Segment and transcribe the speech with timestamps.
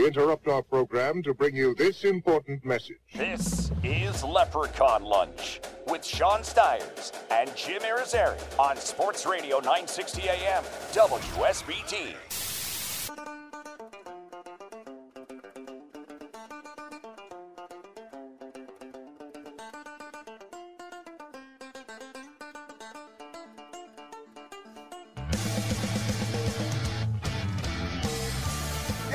[0.00, 2.96] We interrupt our program to bring you this important message.
[3.14, 10.64] This is Leprechaun Lunch with Sean Stiers and Jim Irizarry on Sports Radio 960 AM
[10.94, 12.14] WSBT.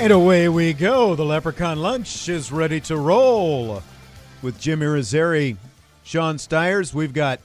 [0.05, 1.16] And away we go.
[1.16, 3.81] The Leprechaun Lunch is ready to roll.
[4.44, 5.58] With Jim Irizarry,
[6.03, 7.39] Sean Stiers, we've got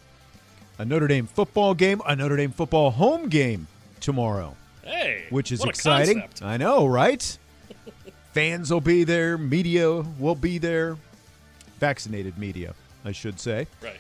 [0.78, 3.66] a Notre Dame football game, a Notre Dame football home game
[4.00, 6.20] tomorrow, Hey, which is exciting.
[6.20, 6.42] concept.
[6.42, 7.38] I know, right?
[8.34, 10.98] Fans will be there, media will be there.
[11.78, 12.74] Vaccinated media,
[13.06, 13.68] I should say.
[13.82, 13.96] Right.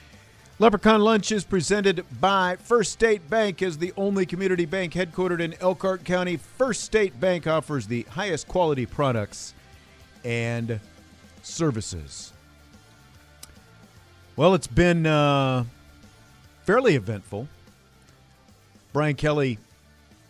[0.60, 5.54] Leprechaun Lunch is presented by First State Bank as the only community bank headquartered in
[5.58, 6.36] Elkhart County.
[6.36, 9.54] First State Bank offers the highest quality products
[10.22, 10.78] and
[11.42, 12.34] services.
[14.36, 15.64] Well, it's been uh,
[16.64, 17.48] fairly eventful.
[18.92, 19.56] Brian Kelly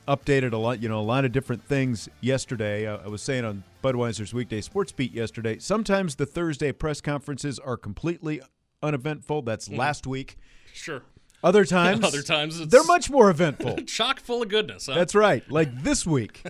[0.07, 2.87] updated a lot, you know, a lot of different things yesterday.
[2.87, 5.59] Uh, I was saying on Budweiser's weekday sports beat yesterday.
[5.59, 8.41] Sometimes the Thursday press conferences are completely
[8.83, 9.43] uneventful.
[9.43, 10.37] That's last week.
[10.73, 11.03] Sure.
[11.43, 13.77] Other times, Other times it's- they're much more eventful.
[13.87, 14.87] Chock full of goodness.
[14.87, 14.95] Huh?
[14.95, 15.49] That's right.
[15.51, 16.43] Like this week,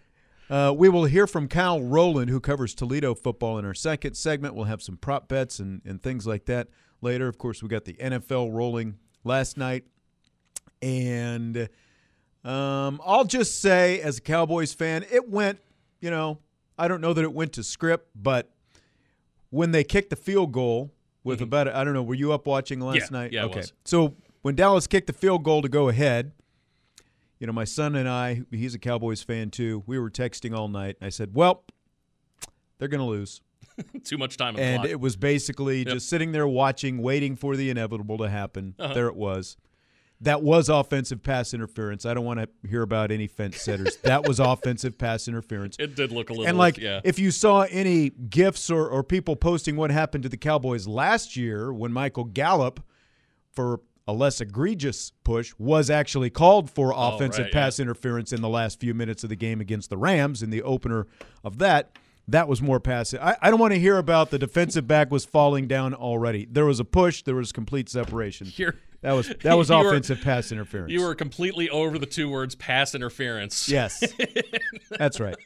[0.50, 4.54] uh, we will hear from Kyle Rowland, who covers Toledo football in our second segment.
[4.54, 6.68] We'll have some prop bets and, and things like that
[7.00, 7.28] later.
[7.28, 9.84] Of course, we got the NFL rolling last night.
[10.82, 11.68] And
[12.44, 15.60] um, I'll just say, as a Cowboys fan, it went,
[16.00, 16.38] you know,
[16.76, 18.50] I don't know that it went to script, but
[19.48, 20.92] when they kicked the field goal
[21.24, 23.14] with about, I don't know, were you up watching last Mm-hmm.
[23.14, 23.32] Yeah, night?
[23.32, 23.62] yeah, okay.
[23.84, 26.32] So when Dallas kicked the field goal to go ahead,
[27.40, 29.82] you know, my son and I, he's a Cowboys fan too.
[29.86, 30.96] We were texting all night.
[31.02, 31.64] I said, "Well,
[32.78, 33.40] they're going to lose,"
[34.04, 34.90] Too much time and clock.
[34.90, 35.88] it was basically Yep.
[35.88, 38.74] just sitting there watching, waiting for the inevitable to happen.
[38.78, 38.94] Uh-huh.
[38.94, 39.56] There it was.
[40.20, 42.06] That was offensive pass interference.
[42.06, 43.96] I don't want to hear about any fence setters.
[44.04, 45.76] that was offensive pass interference.
[45.78, 46.46] It did look a little.
[46.46, 47.00] And like, yeah.
[47.04, 51.36] if you saw any gifs or, or people posting what happened to the Cowboys last
[51.36, 52.80] year when Michael Gallup,
[53.52, 58.40] for a less egregious push, was actually called for offensive Oh, right, pass interference in
[58.40, 61.06] the last few minutes of the game against the Rams in the opener
[61.42, 61.98] of that.
[62.28, 63.20] That was more passive.
[63.20, 66.46] I, I don't want to hear about the defensive back was falling down already.
[66.50, 67.22] There was a push.
[67.22, 68.50] There was complete separation.
[68.56, 70.90] You're- that was that was you were- offensive pass interference.
[70.90, 73.68] you were completely over the two words pass interference.
[73.68, 74.02] yes,
[74.98, 75.36] that's right.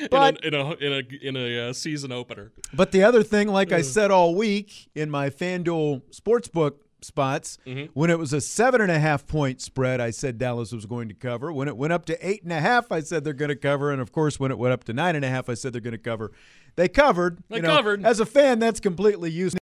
[0.00, 2.52] in But- a in a in a, in a uh, season opener.
[2.72, 7.58] But the other thing, like I said all week in my FanDuel Sportsbook spots,
[7.94, 11.08] when it was a seven and a half point spread, I said Dallas was going
[11.08, 11.52] to cover.
[11.52, 13.90] When it went up to eight and a half, I said they're going to cover.
[13.92, 15.80] And of course, when it went up to nine and a half, I said they're
[15.80, 16.32] going to cover.
[16.74, 17.42] They covered.
[17.48, 18.04] They you know, covered.
[18.04, 19.60] As a fan, that's completely useless.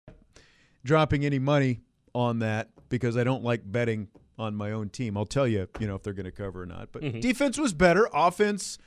[0.85, 1.81] Dropping any money
[2.15, 4.09] on that because I don't like betting
[4.39, 5.17] on my own team.
[5.17, 6.89] I'll tell you, you know, if they're going to cover or not.
[6.93, 7.21] But mm-hmm.
[7.21, 8.09] defense was better.
[8.13, 8.79] Offense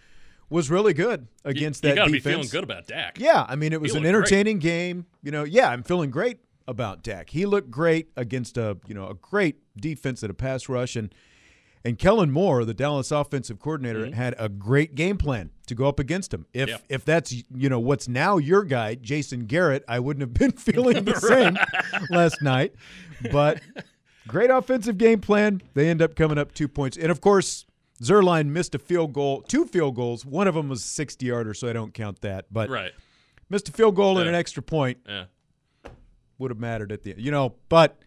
[0.49, 2.23] was really good against you that gotta defense.
[2.23, 3.19] be feeling good about Dak.
[3.19, 4.15] Yeah, I mean it was an looked great.
[4.15, 5.05] entertaining game.
[5.23, 7.29] You know, yeah, I'm feeling great about Dak.
[7.29, 11.13] He looked great against a you know a great defense at a pass rush, and
[11.85, 14.13] and Kellen Moore, the Dallas offensive coordinator, mm-hmm.
[14.13, 16.45] had a great game plan to go up against him.
[16.53, 16.77] If Yeah.
[16.89, 21.05] if that's you know what's now your guy, Jason Garrett, I wouldn't have been feeling
[21.05, 21.57] the same
[22.09, 22.73] last night,
[23.31, 23.61] but.
[24.27, 25.61] Great offensive game plan.
[25.75, 26.97] They end up coming up two points.
[26.97, 27.63] And of course,
[28.01, 30.25] Zuerlein missed a field goal, two field goals.
[30.25, 32.45] One of them was a 60 yarder, so I don't count that.
[32.51, 32.91] But Right.
[33.51, 35.25] missed a field goal and an extra point Yeah.
[36.39, 37.21] would have mattered at the end.
[37.21, 37.99] You know, but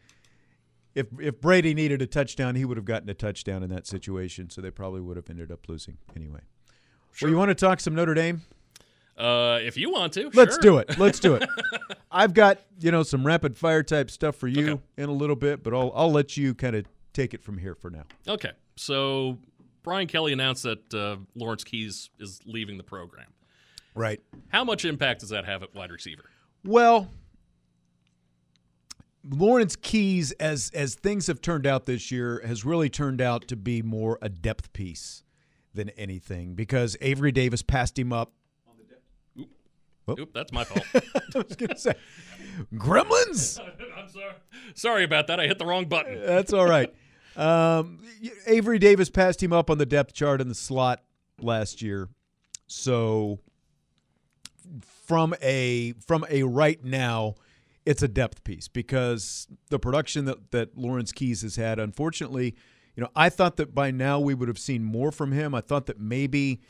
[0.94, 4.50] if if Brady needed a touchdown, he would have gotten a touchdown in that situation.
[4.50, 6.40] So they probably would have ended up losing anyway.
[7.20, 8.43] Well, you want to talk some Notre Dame?
[9.17, 10.62] Uh, if you want to, Let's sure.
[10.62, 10.96] do it.
[10.96, 11.49] Let's do it.
[12.12, 14.82] I've got you know some rapid fire type stuff for you Okay.
[14.99, 17.75] in a little bit, but I'll I'll let you kind of take it from here
[17.75, 18.05] for now.
[18.29, 18.52] Okay.
[18.76, 19.38] So
[19.82, 23.26] Brian Kelly announced that uh, Lawrence Keys is leaving the program.
[23.94, 24.20] Right.
[24.49, 26.31] How much impact does that have at wide receiver?
[26.64, 27.08] Well,
[29.30, 33.56] Lawrence Keys, as as things have turned out this year, has really turned out to
[33.56, 35.22] be more a depth piece
[35.75, 38.32] than anything because Avery Davis passed him up.
[40.10, 40.86] Oop, that's my fault.
[40.94, 41.92] I was going to say,
[42.75, 43.60] Gremlins.
[43.96, 44.32] I'm sorry.
[44.75, 45.38] Sorry about that.
[45.38, 46.25] I hit the wrong button.
[46.25, 46.94] That's all right.
[47.36, 48.00] Um,
[48.46, 51.02] Avery Davis passed him up on the depth chart in the slot
[51.40, 52.08] last year.
[52.66, 53.38] So
[55.06, 57.34] from a from a right now,
[57.88, 62.55] it's a depth piece because the production that, that Lawrence Keys has had, unfortunately,
[62.94, 65.55] you know, I thought that by now we would have seen more from him.
[65.55, 66.61] I thought that maybe,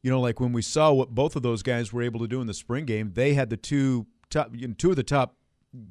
[0.00, 2.40] you know, like when we saw what both of those guys were able to do
[2.40, 5.34] in the spring game, they had the two top you know, two of the top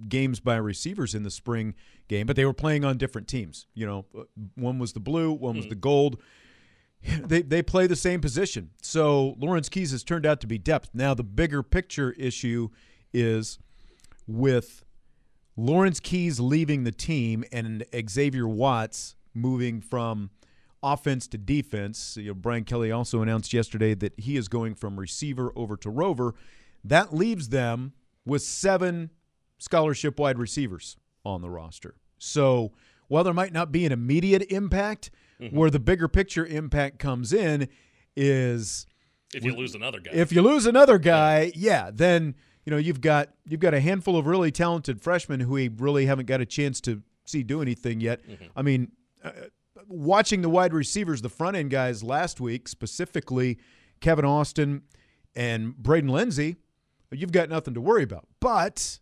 [0.08, 1.76] games by receivers in the spring
[2.08, 3.68] game, but they were playing on different teams.
[3.74, 4.24] You know, uh,
[4.56, 5.70] one was the blue, one was hmm.
[5.70, 6.22] the gold.
[7.02, 8.72] They they play the same position.
[8.82, 10.90] So Lawrence Keys has turned out to be depth.
[10.94, 12.70] Now the bigger picture issue
[13.14, 13.58] is
[14.30, 14.86] with
[15.58, 20.30] Lawrence Keys leaving the team and Xavier Watts moving from
[20.84, 22.16] offense to defense.
[22.16, 25.90] You know, Brian Kelly also announced yesterday that he is going from receiver over to
[25.90, 26.36] rover.
[26.84, 27.94] That leaves them
[28.24, 29.10] with seven
[29.58, 30.96] scholarship wide receivers
[31.26, 31.96] on the roster.
[32.20, 32.72] So
[33.08, 35.10] while there might not be an immediate impact,
[35.42, 35.56] mm-hmm.
[35.58, 37.68] where the bigger picture impact comes in
[38.16, 38.86] is
[39.34, 40.12] If you lose another guy.
[40.14, 42.36] if you lose another guy, yeah, then
[42.70, 46.06] you know you've got you've got a handful of really talented freshmen who we really
[46.06, 48.22] haven't got a chance to see do anything yet.
[48.56, 48.92] I mean,
[49.24, 49.32] uh,
[49.88, 53.58] watching the wide receivers, the front end guys last week, specifically
[54.02, 54.84] Kevin Austin
[55.34, 56.58] and Braden Lenzy,
[57.12, 58.28] you've got nothing to worry about.
[58.40, 59.00] But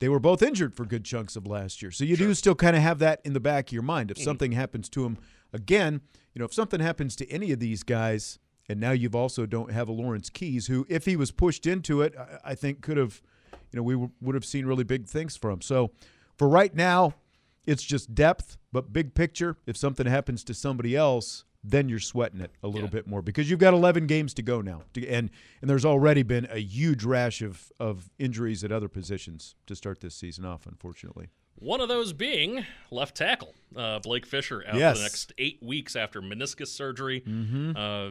[0.00, 1.90] they were both injured for good chunks of last year.
[1.90, 4.10] So you do still kind of have that in the back of your mind.
[4.10, 5.16] If something happens to them
[5.54, 6.02] again,
[6.34, 8.38] you know, if something happens to any of these guys,
[8.70, 12.02] and now you've also don't have a Lawrence Keys who, if he was pushed into
[12.02, 13.20] it, I, I think could have,
[13.72, 15.60] you know, we w- would have seen really big things from.
[15.60, 15.90] So
[16.36, 17.14] for right now,
[17.66, 22.40] it's just depth, but big picture, if something happens to somebody else, then you're sweating
[22.40, 22.98] it a little Yeah.
[23.00, 25.30] bit more because you've got 11 games to go now, to, and
[25.60, 30.00] and there's already been a huge rash of of injuries at other positions to start
[30.00, 30.66] this season off.
[30.66, 34.96] Unfortunately, One of those being left tackle uh, Blake Fisher out Yes.
[34.96, 37.20] for the next eight weeks after meniscus surgery.
[37.26, 37.72] Mm-hmm.
[37.76, 38.10] Uh,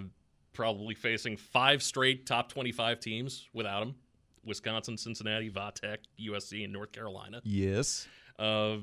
[0.60, 3.96] probably facing five straight top 25 teams without him
[4.44, 7.40] Wisconsin, Cincinnati, Vatech, USC, and North Carolina.
[7.46, 8.08] yes,
[8.38, 8.78] Uh,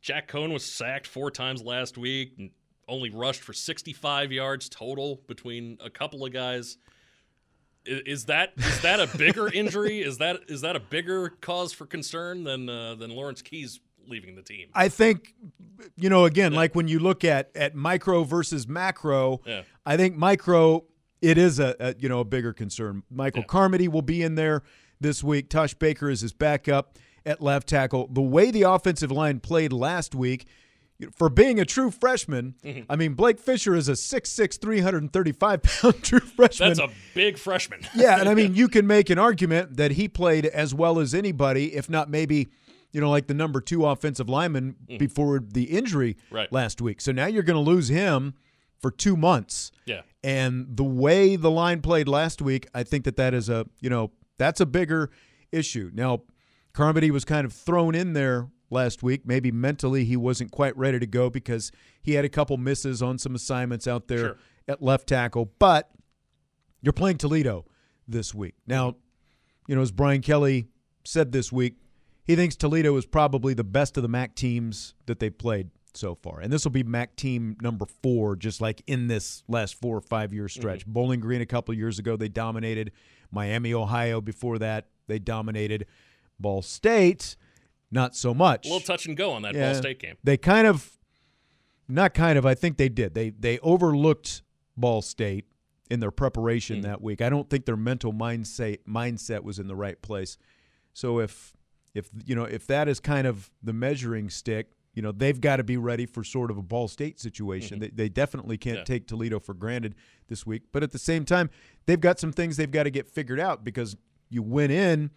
[0.00, 2.50] Jack Coan was sacked four times last week and
[2.86, 6.76] only rushed for 65 yards total between a couple of guys.
[7.86, 10.00] Is that is that a bigger injury?
[10.00, 14.34] Is that is that a bigger cause for concern than uh, than Lawrence Keys leaving
[14.36, 14.68] the team?
[14.74, 15.34] I think
[15.96, 19.62] you know again, like when you look at at micro versus macro, Yeah.
[19.86, 20.84] I think micro
[21.22, 23.02] it is a, a you know a bigger concern.
[23.10, 23.46] Michael Yeah.
[23.46, 24.62] Carmody will be in there
[25.00, 25.48] this week.
[25.50, 28.08] Tosh Baker is his backup at left tackle.
[28.10, 30.46] The way the offensive line played last week.
[31.16, 32.82] For being a true freshman, Mm-hmm.
[32.90, 36.68] I mean Blake Fisher is a 6'6", 335 pound true freshman.
[36.68, 37.80] That's a big freshman.
[37.96, 41.12] yeah, and I mean, you can make an argument that he played as well as
[41.12, 42.48] anybody, if not maybe,
[42.94, 46.34] you know, like the number two offensive lineman before the injury Mm.
[46.36, 46.52] Right.
[46.52, 47.00] last week.
[47.00, 48.34] So now you're going to lose him
[48.80, 49.72] for two months.
[49.84, 50.02] Yeah.
[50.22, 53.90] And the way the line played last week, I think that that is a, you
[53.90, 55.10] know, that's a bigger
[55.52, 55.90] issue.
[55.92, 56.22] Now,
[56.72, 59.26] Carmody was kind of thrown in there last week.
[59.26, 61.70] Maybe mentally he wasn't quite ready to go because
[62.02, 64.36] he had a couple misses on some assignments out there Sure.
[64.68, 65.52] at left tackle.
[65.58, 65.90] But
[66.82, 67.64] you're playing Toledo
[68.06, 68.54] this week.
[68.66, 68.96] Now,
[69.66, 70.68] you know, as Brian Kelly
[71.04, 71.76] said this week,
[72.24, 76.14] he thinks Toledo is probably the best of the MAC teams that they've played so
[76.14, 76.40] far.
[76.40, 80.00] And this will be MAC team number four, just like in this last four or
[80.00, 80.60] five year mm-hmm.
[80.60, 80.86] stretch.
[80.86, 82.92] Bowling Green a couple years ago, they dominated.
[83.30, 85.86] Miami, Ohio before that, they dominated.
[86.38, 87.36] Ball State,
[87.90, 88.66] not so much.
[88.66, 89.72] A little touch and go on that Yeah.
[89.72, 90.16] Ball State game.
[90.24, 90.98] They kind of,
[91.88, 92.46] not kind of.
[92.46, 93.14] I think they did.
[93.14, 94.42] They they overlooked
[94.76, 95.46] Ball State
[95.90, 96.82] in their preparation mm.
[96.82, 97.20] that week.
[97.20, 100.38] I don't think their mental mindset mindset was in the right place.
[100.92, 101.54] So if
[101.94, 105.56] if you know if that is kind of the measuring stick, you know they've got
[105.56, 107.78] to be ready for sort of a Ball State situation.
[107.78, 107.96] Mm-hmm.
[107.96, 108.84] They, they definitely can't Yeah.
[108.84, 109.94] take Toledo for granted
[110.28, 110.62] this week.
[110.72, 111.50] But at the same time,
[111.86, 113.96] they've got some things they've got to get figured out because
[114.28, 115.10] you went in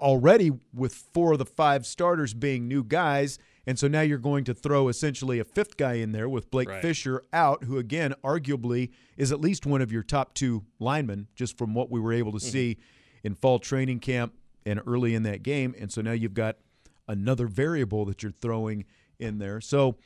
[0.00, 3.38] already with four of the five starters being new guys.
[3.66, 6.70] And so now you're going to throw essentially a fifth guy in there with Blake
[6.70, 6.80] Right.
[6.80, 11.58] Fisher out, who again, arguably, is at least one of your top two linemen, just
[11.58, 12.48] from what we were able to mm-hmm.
[12.48, 12.78] see
[13.22, 14.32] in fall training camp
[14.68, 15.74] and early in that game.
[15.78, 16.56] And so now you've got
[17.06, 18.84] another variable that you're throwing
[19.18, 19.60] in there.
[19.60, 19.96] So,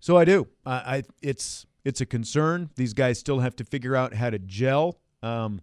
[0.00, 0.48] so I do.
[0.64, 2.70] I, I it's it's a concern.
[2.76, 4.98] These guys still have to figure out how to gel.
[5.22, 5.60] Um,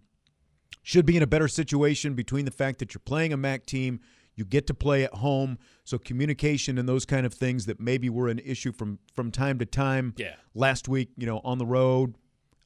[0.82, 4.00] should be in a better situation between the fact that you're playing a MAC team,
[4.34, 8.08] you get to play at home, so communication and those kind of things that maybe
[8.08, 10.14] were an issue from from time to time.
[10.16, 10.34] Yeah.
[10.54, 12.16] Last week, you know, on the road,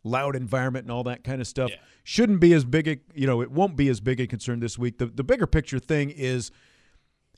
[0.05, 1.71] loud environment and all that kind of stuff.
[1.71, 1.77] Yeah.
[2.05, 4.79] Shouldn't be as big a you know it won't be as big a concern this
[4.79, 4.99] week.
[4.99, 6.51] The the bigger picture thing is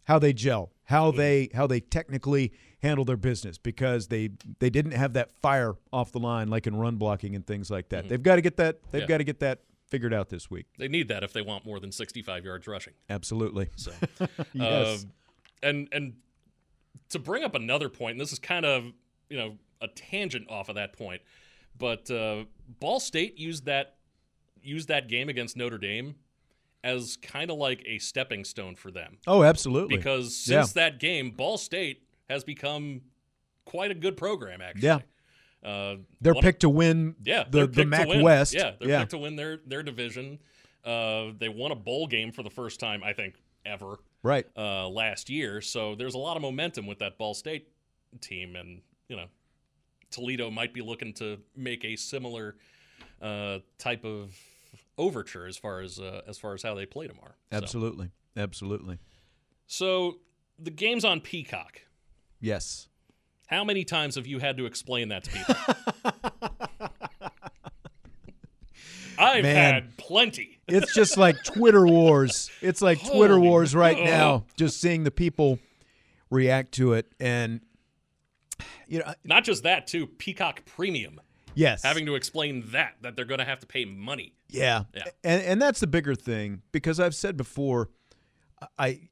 [0.04, 4.92] how they gel, how they how they technically handle their business because they they didn't
[4.92, 8.08] have that fire off the line like in run blocking and things like that.
[8.08, 9.06] They've got to get that they've Yeah.
[9.08, 10.66] got to get that figured out this week.
[10.78, 12.94] They need that if they want more than 65 yards rushing.
[13.08, 13.68] Absolutely.
[13.76, 13.92] So,
[14.52, 15.04] Yes.
[15.04, 15.08] uh,
[15.62, 16.14] and and
[17.10, 18.92] to bring up another point, and this is kind of
[19.30, 21.22] you know a tangent off of that point,
[21.78, 22.44] but uh,
[22.80, 23.96] Ball State used that
[24.62, 26.16] used that game against Notre Dame
[26.82, 29.96] as kind of like a stepping stone for them Oh, absolutely.
[29.96, 30.62] because Yeah.
[30.62, 33.02] since that game, Ball State has become
[33.64, 34.60] quite a good program.
[34.60, 34.98] Actually, Yeah.
[35.64, 38.22] Uh, They're picked to win yeah, the, the MAC win.
[38.22, 38.54] West.
[38.54, 38.98] Yeah, they're yeah.
[39.00, 40.38] picked to win their their division.
[40.84, 44.46] Uh, they won a bowl game for the first time, I think, ever right.
[44.56, 45.60] uh, last year.
[45.60, 47.66] So there's a lot of momentum with that Ball State
[48.20, 49.26] team, and you know,
[50.16, 52.56] Toledo might be looking to make a similar
[53.20, 54.34] uh, type of
[54.96, 57.34] overture as far as uh, as far as how they play tomorrow.
[57.52, 58.10] So- Absolutely.
[58.36, 58.98] Absolutely.
[59.66, 60.18] So,
[60.58, 61.80] the game's on Peacock.
[62.40, 62.88] Yes.
[63.46, 65.54] How many times have you had to explain that to people?
[69.18, 69.74] I've Man.
[69.74, 70.60] had plenty.
[70.68, 72.50] It's just like Twitter wars.
[72.60, 74.44] It's like Twitter wars right now.
[74.56, 75.58] Just seeing the people
[76.30, 77.60] react to it, and
[78.86, 80.06] you know, Not just that, too.
[80.06, 81.20] Peacock Premium.
[81.54, 84.34] yes, Having to explain that that they're going to have to pay money.
[84.48, 85.04] yeah, Yeah.
[85.24, 87.90] and and that's the bigger thing because I've said before,
[88.78, 89.08] I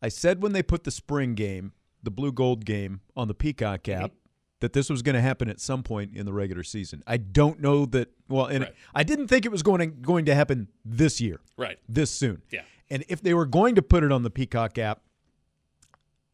[0.00, 3.82] I said when they put the spring game, the blue gold game on the Peacock
[3.84, 4.04] Mm-hmm.
[4.04, 4.12] app.
[4.60, 7.02] That this was going to happen at some point in the regular season.
[7.04, 8.12] I don't know that.
[8.28, 8.74] Well, and Right.
[8.94, 11.40] I didn't think it was going to going to happen this year.
[11.56, 11.78] Right.
[11.88, 12.42] this soon.
[12.48, 12.60] Yeah.
[12.88, 15.00] And if they were going to put it on the Peacock app,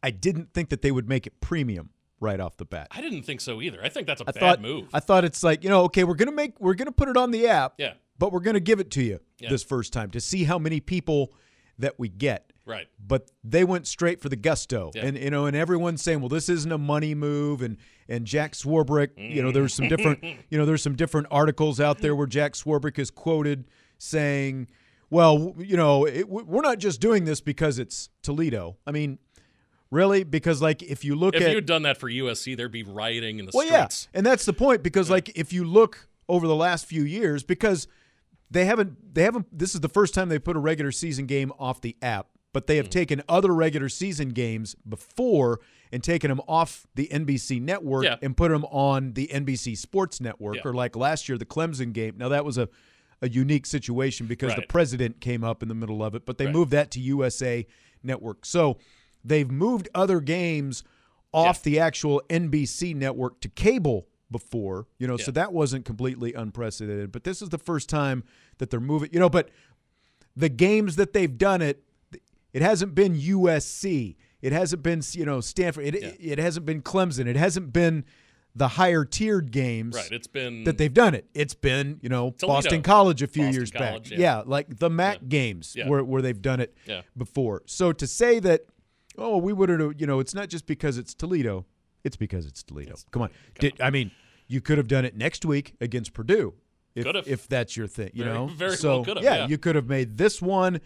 [0.02, 1.90] I didn't think that they would make it premium
[2.20, 2.88] right off the bat.
[2.90, 3.82] I didn't think so either.
[3.82, 4.88] I think that's a I bad thought move.
[4.92, 7.08] I thought it's like, you know, okay, we're going to make we're going to put
[7.08, 7.94] it on the app, yeah.
[8.18, 9.50] but we're going to give it to you Yeah.
[9.50, 11.32] this first time to see how many people
[11.78, 12.52] that we get.
[12.64, 12.86] Right.
[13.04, 14.90] But they went straight for the gusto.
[14.94, 15.06] Yeah.
[15.06, 17.76] And you know, and everyone's saying, well, this isn't a money move and
[18.08, 19.90] and Jack Swarbrick, you know, there's some mm.
[19.90, 23.66] different you know, there's some different articles out there where Jack Swarbrick is quoted
[23.98, 24.68] saying,
[25.10, 28.76] well, you know, it, we're not just doing this because it's Toledo.
[28.86, 29.18] I mean,
[29.90, 32.72] really because like if you look If at you had done that for USC, there'd
[32.72, 36.08] be rioting in the well, yeah, and that's the point because like if you look
[36.28, 37.88] over the last few years, because
[38.50, 41.52] they haven't they haven't this is the first time they put a regular season game
[41.58, 42.90] off the app, but they have Mm.
[42.90, 48.16] taken other regular season games before and taken them off the NBC network Yeah.
[48.20, 50.62] and put them on the NBC Sports Network Yeah.
[50.66, 52.14] or like last year the Clemson game.
[52.18, 52.68] Now that was a
[53.20, 56.44] a unique situation because the president came up in the middle of it, but they
[56.44, 56.54] Right.
[56.54, 57.66] moved that to USA
[58.04, 58.46] Network.
[58.46, 58.78] So
[59.24, 60.84] they've moved other games
[61.32, 67.12] off the actual NBC network to cable before, you know, so that wasn't completely unprecedented.
[67.12, 68.24] But this is the first time
[68.58, 69.50] that they're moving, you know, but
[70.36, 71.82] the games that they've done it,
[72.52, 74.16] it hasn't been USC.
[74.40, 75.84] It hasn't been, you know, Stanford.
[75.86, 76.32] It, Yeah.
[76.32, 77.26] it hasn't been Clemson.
[77.26, 78.04] It hasn't been
[78.54, 80.10] the higher tiered games Right.
[80.10, 81.26] It's been that they've done it.
[81.34, 82.56] It's been, you know, Toledo.
[82.56, 84.18] Boston College a few Boston years College, back.
[84.18, 84.42] yeah.
[84.46, 85.28] like the MAC Yeah.
[85.28, 85.88] games Yeah.
[85.88, 87.02] where, where they've done it Yeah.
[87.16, 87.62] before.
[87.66, 88.62] So to say that,
[89.18, 91.66] oh, we would have, you know, it's not just because it's Toledo,
[92.04, 92.94] it's because it's Toledo.
[93.10, 93.30] Come on.
[93.58, 94.10] Did, I mean,
[94.46, 96.54] you could have done it next week against Purdue.
[96.94, 99.46] If, if that's your thing, you Very- know, very so well yeah, yeah.
[99.46, 100.80] you could have made this one,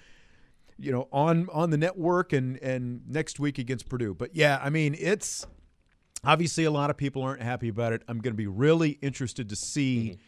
[0.79, 4.13] you know, on on the network and and next week against Purdue.
[4.13, 5.47] But yeah, I mean, it's
[6.25, 8.03] obviously a lot of people aren't happy about it.
[8.09, 10.21] I'm going to be really interested to see Mm-hmm.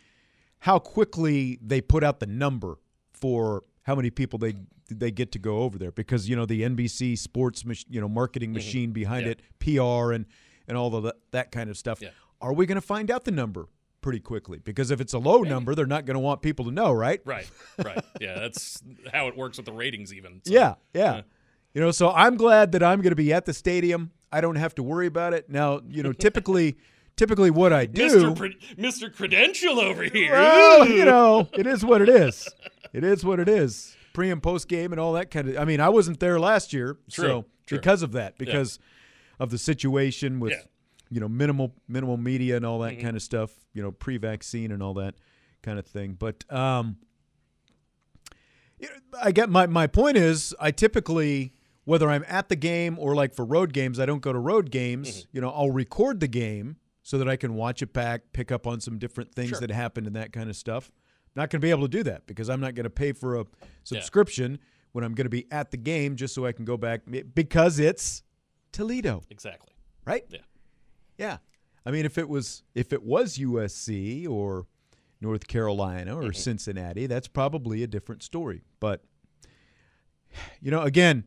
[0.61, 2.79] how quickly they put out the number
[3.13, 4.55] for how many people they
[4.91, 8.09] they get to go over there because you know the NBC sports mach- you know
[8.09, 9.41] marketing machine behind Mm-hmm.
[9.71, 9.83] Yeah.
[9.83, 10.27] it, PR and
[10.69, 12.01] and all of that that kind of stuff.
[12.03, 12.11] Yeah.
[12.41, 13.69] Are we going to find out the number
[14.03, 14.59] pretty quickly?
[14.59, 17.21] Because if it's a low number, they're not going to want people to know, right?
[17.25, 17.49] right.
[17.83, 18.05] Right.
[18.21, 18.35] Yeah.
[18.39, 20.43] That's how it works with the ratings, even.
[20.45, 21.23] So, Yeah, yeah.
[21.73, 24.11] You know, so I'm glad that I'm going to be at the stadium.
[24.31, 25.49] I don't have to worry about it.
[25.49, 26.77] Now, you know, typically
[27.17, 28.37] typically what I do Mr.
[28.37, 29.15] Pre- Mr.
[29.15, 30.33] Credential over here.
[30.33, 32.47] Well, you know, it is what it is.
[32.93, 33.97] It is what it is.
[34.15, 35.59] Pre and post game and all that kind of.
[35.59, 37.79] I mean, I wasn't there last year, True, so true.
[37.79, 38.79] because of that, because
[39.39, 40.59] of the situation with Yeah.
[40.59, 41.15] Mm-hmm.
[41.17, 43.51] you know minimal minimal media and all that kind of stuff.
[43.75, 45.17] You know, pre-vaccine and all that
[45.63, 46.15] kind of thing.
[46.19, 46.97] But um,
[49.21, 51.53] I get my my point is I typically
[51.85, 54.71] whether I'm at the game or like for road games, I don't go to road
[54.71, 55.09] games.
[55.11, 55.29] Mm-hmm.
[55.33, 58.67] You know, I'll record the game so that I can watch it back, pick up
[58.67, 59.61] on some different things Sure.
[59.61, 60.91] that happened and that kind of stuff.
[61.37, 63.41] Not going to be able to do that because I'm not going to pay for
[63.41, 63.47] a
[63.83, 64.59] subscription
[64.93, 67.03] when I'm going to be at the game just so I can go back
[67.35, 68.23] because it's
[68.73, 69.73] Toledo, Exactly.
[70.07, 70.25] right?
[70.29, 70.39] Yeah.
[71.19, 71.37] Yeah.
[71.87, 74.67] I mean, if it was if it was USC or
[75.21, 76.33] North Carolina or mm-hmm.
[76.33, 78.63] Cincinnati, that's probably a different story.
[78.81, 79.03] But
[80.61, 81.25] you know, again,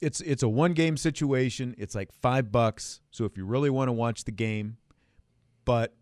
[0.00, 1.74] it's it's a one game situation.
[1.78, 3.00] It's like five bucks.
[3.10, 4.76] So if you really want to watch the game,
[5.64, 5.94] but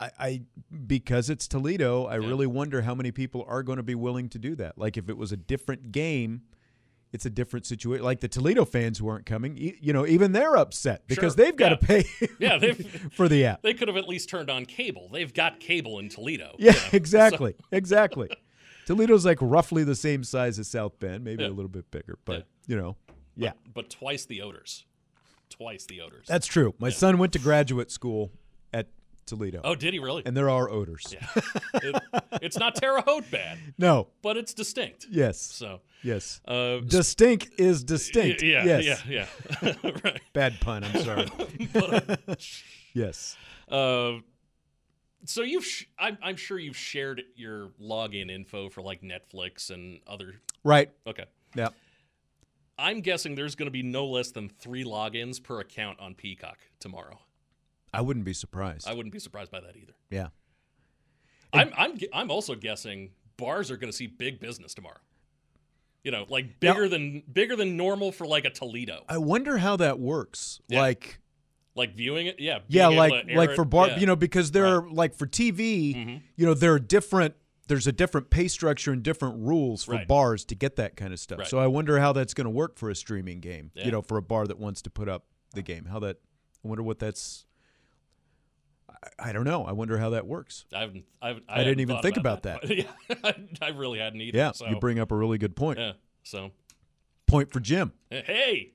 [0.00, 0.40] I, I
[0.86, 4.38] because it's Toledo, I really wonder how many people are going to be willing to
[4.38, 4.78] do that.
[4.78, 6.42] Like if it was a different game,
[7.12, 8.04] it's a different situation.
[8.04, 11.44] Like the Toledo fans who aren't coming, you know, even they're upset because Sure.
[11.44, 12.04] they've got to pay
[12.38, 12.58] Yeah,
[13.12, 13.62] for the app.
[13.62, 15.08] They could have at least turned on cable.
[15.12, 16.54] They've got cable in Toledo.
[16.58, 16.88] Yeah, you know?
[16.92, 18.28] exactly, exactly.
[18.86, 21.48] Toledo's like roughly the same size as South Bend, maybe Yeah.
[21.48, 22.74] a little bit bigger, but Yeah.
[22.74, 22.96] you know,
[23.36, 24.84] yeah, But twice the odors.
[25.50, 26.26] Twice the odors.
[26.28, 26.74] that's true.
[26.78, 28.30] My son went to graduate school
[29.28, 30.22] Toledo, oh, did he really?
[30.26, 31.12] and there are odors.
[31.12, 31.26] Yeah.
[31.74, 32.02] It-
[32.42, 35.06] it's not Terre Haute bad, No, but it's distinct.
[35.10, 36.40] yes, So, yes.
[36.46, 38.42] uh, Distinct is distinct.
[38.42, 39.02] Yeah, yes.
[39.06, 39.26] yeah,
[39.62, 39.72] yeah.
[40.04, 40.20] right.
[40.32, 40.84] Bad pun.
[40.84, 41.26] I'm sorry.
[42.94, 43.36] yes.
[43.68, 44.18] Uh,
[45.24, 50.00] so you've, sh- I'm, I'm sure you've shared your login info for like Netflix and
[50.06, 50.34] other.
[50.64, 50.90] Right.
[51.06, 51.24] Okay.
[51.54, 51.68] Yeah.
[52.78, 56.58] I'm guessing there's going to be no less than three logins per account on Peacock
[56.78, 57.18] tomorrow.
[57.92, 58.86] I wouldn't be surprised.
[58.88, 59.94] I wouldn't be surprised by that either.
[60.10, 60.28] yeah.
[61.52, 64.98] I'm, I'm, I'm also guessing bars are going to see big business tomorrow.
[66.04, 69.04] You know, like Now- bigger than bigger than normal for like a Toledo.
[69.08, 70.60] I wonder how that works.
[70.68, 70.80] Yeah.
[70.80, 71.20] Like,
[71.74, 73.98] Like viewing it, yeah, yeah, like like it, for bar, yeah.
[73.98, 76.22] you know, because there are like for TV, Mhm.
[76.36, 77.34] you know, there are different.
[77.66, 80.08] There's a different pay structure and different rules for Right.
[80.08, 81.40] bars to get that kind of stuff.
[81.40, 81.48] Right.
[81.48, 83.70] So I wonder how that's going to work for a streaming game.
[83.74, 83.84] Yeah.
[83.86, 85.84] You know, for a bar that wants to put up the game.
[85.86, 86.16] How that?
[86.64, 87.46] I wonder what that's.
[88.88, 89.64] I, I don't know.
[89.64, 90.64] I wonder how that works.
[90.74, 92.68] I haven't, I, I didn't even think about that.
[92.68, 92.84] yeah,
[93.60, 94.36] I, really hadn't either.
[94.38, 95.78] Yeah, so, you bring up a really good point.
[95.78, 95.92] yeah,
[96.22, 96.50] so
[97.26, 97.92] Point for Jim.
[98.10, 98.72] hey,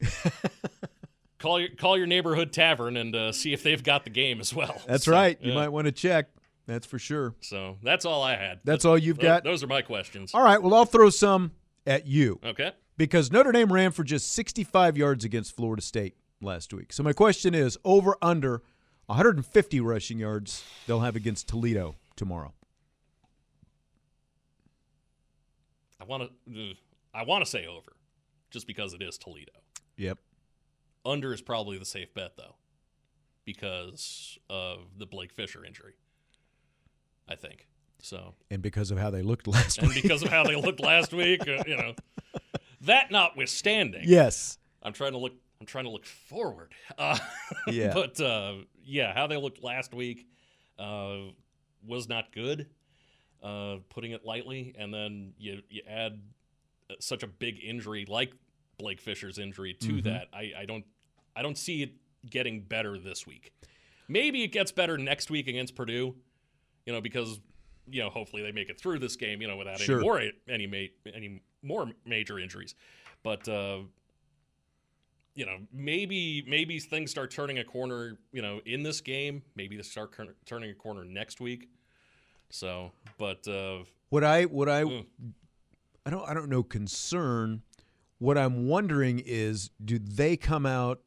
[1.38, 4.54] call your call your neighborhood tavern and uh, see if they've got the game as
[4.54, 4.80] well.
[4.86, 5.38] That's So, right.
[5.40, 5.58] You yeah.
[5.58, 6.28] might want to check.
[6.66, 7.34] That's for sure.
[7.40, 8.60] So that's all I had.
[8.64, 9.42] That's Th- all you've got?
[9.44, 10.32] Those are my questions.
[10.34, 10.62] All right.
[10.62, 11.52] Well, I'll throw some
[11.86, 12.70] at you Okay.
[12.96, 16.92] because Notre Dame ran for just 65 yards against Florida State last week.
[16.92, 18.62] So my question is over under
[19.12, 22.54] 150 rushing yards they'll have against Toledo tomorrow.
[26.00, 26.72] I want to.
[27.14, 27.92] I want to say over,
[28.50, 29.52] just because it is Toledo.
[29.98, 30.16] Yep.
[31.04, 32.54] Under is probably the safe bet though,
[33.44, 35.92] because of the Blake Fisher injury.
[37.28, 37.68] I think
[38.00, 40.02] so, And because of how they looked last and week.
[40.02, 41.94] because of how they looked last week, uh, you know.
[42.84, 44.58] That notwithstanding, yes.
[44.82, 45.34] I'm trying to look.
[45.62, 46.72] I'm trying to look forward.
[46.98, 47.16] Uh,
[47.68, 47.92] Yeah.
[47.94, 50.26] but uh, yeah, how they looked last week
[50.76, 51.18] uh,
[51.86, 52.66] was not good.
[53.40, 56.20] Uh, putting it lightly, and then you you add
[56.90, 58.32] uh, such a big injury like
[58.78, 60.08] Blake Fisher's injury to Mm-hmm.
[60.08, 60.26] that.
[60.32, 60.84] I, I don't
[61.36, 61.92] I don't see it
[62.28, 63.52] getting better this week.
[64.08, 66.14] Maybe it gets better next week against Purdue.
[66.86, 67.38] You know, because
[67.88, 69.40] you know hopefully they make it through this game.
[69.42, 69.98] You know, without Sure.
[69.98, 72.74] any more any ma- any more major injuries.
[73.24, 73.78] But uh,
[75.34, 78.18] you know, maybe maybe things start turning a corner.
[78.32, 81.68] You know, in this game, maybe they start cur- turning a corner next week.
[82.50, 85.06] So, but uh, What I what I Mm.
[86.04, 87.62] I don't I don't know concern.
[88.18, 91.00] What I'm wondering is do they come out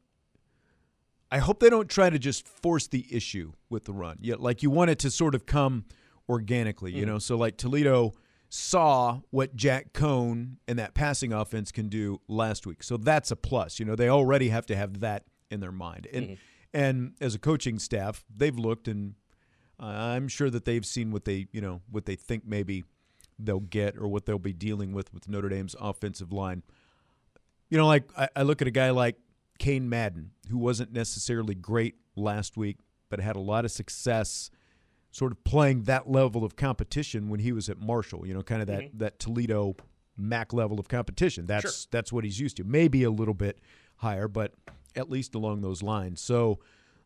[1.30, 4.18] I hope they don't try to just force the issue with the run.
[4.20, 5.84] Yet, like you want it to sort of come
[6.28, 7.18] organically, you know.
[7.18, 8.12] So like Toledo
[8.48, 12.82] saw what Jack Coan and that passing offense can do last week.
[12.82, 13.78] So that's a plus.
[13.78, 16.06] You know, they already have to have that in their mind.
[16.12, 16.38] And
[16.74, 19.14] and as a coaching staff, they've looked and
[19.80, 22.84] uh, I'm sure that they've seen what they, you know, what they think maybe
[23.38, 26.62] they'll get or what they'll be dealing with with Notre Dame's offensive line.
[27.68, 29.16] You know, like I, I look at a guy like
[29.58, 32.78] Cain Madden, who wasn't necessarily great last week,
[33.10, 34.50] but had a lot of success
[35.16, 38.60] sort of playing that level of competition when he was at Marshall, you know, kind
[38.60, 39.74] of that, that Toledo
[40.18, 41.46] MAC level of competition.
[41.46, 41.88] That's Sure.
[41.90, 42.64] that's what he's used to.
[42.64, 43.58] Maybe a little bit
[43.96, 44.52] higher, but
[44.94, 46.20] at least along those lines.
[46.20, 46.58] So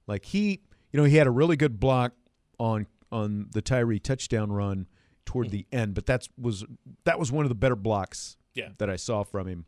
[0.08, 0.60] like he
[0.92, 2.12] you know, he had a really good block
[2.58, 4.88] on on the Tyree touchdown run
[5.24, 6.64] toward the end, but that's was
[7.04, 8.70] that was one of the better blocks Yeah.
[8.78, 9.66] that I saw from him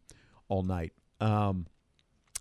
[0.48, 0.92] all night.
[1.20, 1.66] Um,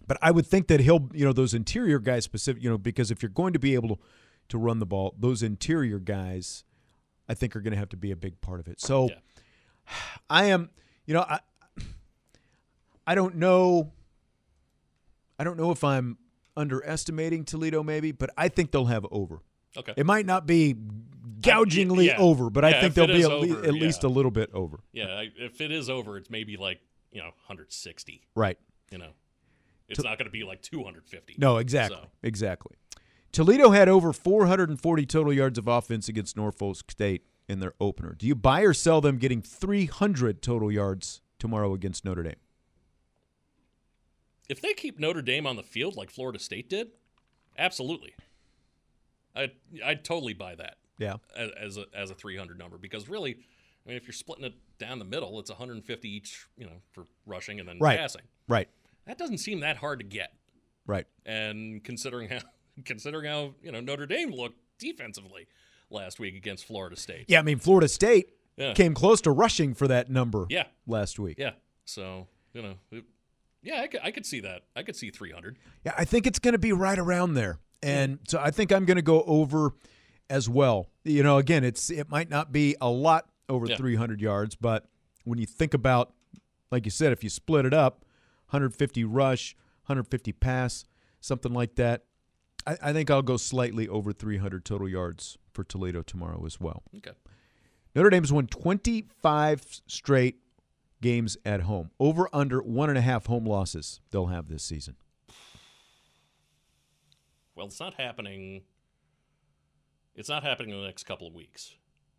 [0.07, 3.11] but I would think that he'll, you know, those interior guys specific, you know, because
[3.11, 4.01] if you're going to be able to,
[4.51, 6.63] to run the ball, those interior guys,
[7.27, 8.79] I think are going to have to be a big part of it.
[8.79, 9.15] So Yeah.
[10.29, 10.69] I am,
[11.05, 11.39] you know, I
[13.07, 13.91] I don't know
[15.39, 16.17] I don't know if I'm
[16.55, 19.39] underestimating Toledo maybe, but I think they'll have over.
[19.75, 20.75] okay, It might not be
[21.41, 22.17] gougingly yeah.
[22.19, 24.81] over, but Yeah, I think they'll be at, over, at least a little bit over.
[24.91, 25.23] yeah.
[25.37, 26.79] If it is over, it's maybe like
[27.11, 28.21] you know 160.
[28.35, 28.57] Right.
[28.91, 29.11] You know,
[29.87, 31.35] it's not going to be like 250.
[31.37, 31.97] No, exactly.
[32.01, 32.07] So.
[32.23, 32.75] Exactly.
[33.31, 38.13] Toledo had over 440 total yards of offense against Norfolk State in their opener.
[38.17, 42.35] Do you buy or sell them getting 300 total yards tomorrow against Notre Dame?
[44.49, 46.89] If they keep Notre Dame on the field like Florida State did,
[47.57, 48.13] absolutely.
[49.35, 49.51] I
[49.83, 51.15] I'd totally buy that Yeah.
[51.37, 53.31] as, as a as a 300 number because really,
[53.85, 57.05] I mean, if you're splitting it down the middle, it's 150 each, you know, for
[57.25, 57.97] rushing and then Right.
[57.97, 58.23] passing.
[58.49, 58.67] Right.
[59.05, 60.33] That doesn't seem that hard to get.
[60.85, 61.07] Right.
[61.25, 62.39] And considering how
[62.85, 65.47] considering how you know Notre Dame looked defensively
[65.89, 67.25] last week against Florida State.
[67.27, 68.73] Yeah, I mean Florida State Yeah.
[68.73, 70.65] came close to rushing for that number Yeah.
[70.87, 71.37] last week.
[71.37, 71.53] Yeah.
[71.85, 73.05] So you know, it-
[73.63, 74.63] yeah, I could, I could see that.
[74.75, 75.57] I could see 300.
[75.85, 78.85] Yeah, I think it's going to be right around there, and so I think I'm
[78.85, 79.73] going to go over
[80.29, 80.89] as well.
[81.03, 83.75] You know, again, it's it might not be a lot over Yeah.
[83.77, 84.87] 300 yards, but
[85.25, 86.13] when you think about,
[86.71, 88.03] like you said, if you split it up,
[88.47, 89.55] 150 rush,
[89.85, 90.85] 150 pass,
[91.19, 92.05] something like that,
[92.65, 96.83] I, I think I'll go slightly over 300 total yards for Toledo tomorrow as well.
[96.97, 97.11] Okay.
[97.95, 100.37] Notre Dame's won 25 straight
[101.01, 101.91] games at home.
[101.99, 104.95] Over under one and a half home losses they'll have this season.
[107.55, 108.61] Well, it's not happening.
[110.15, 111.75] It's not happening in the next couple of weeks.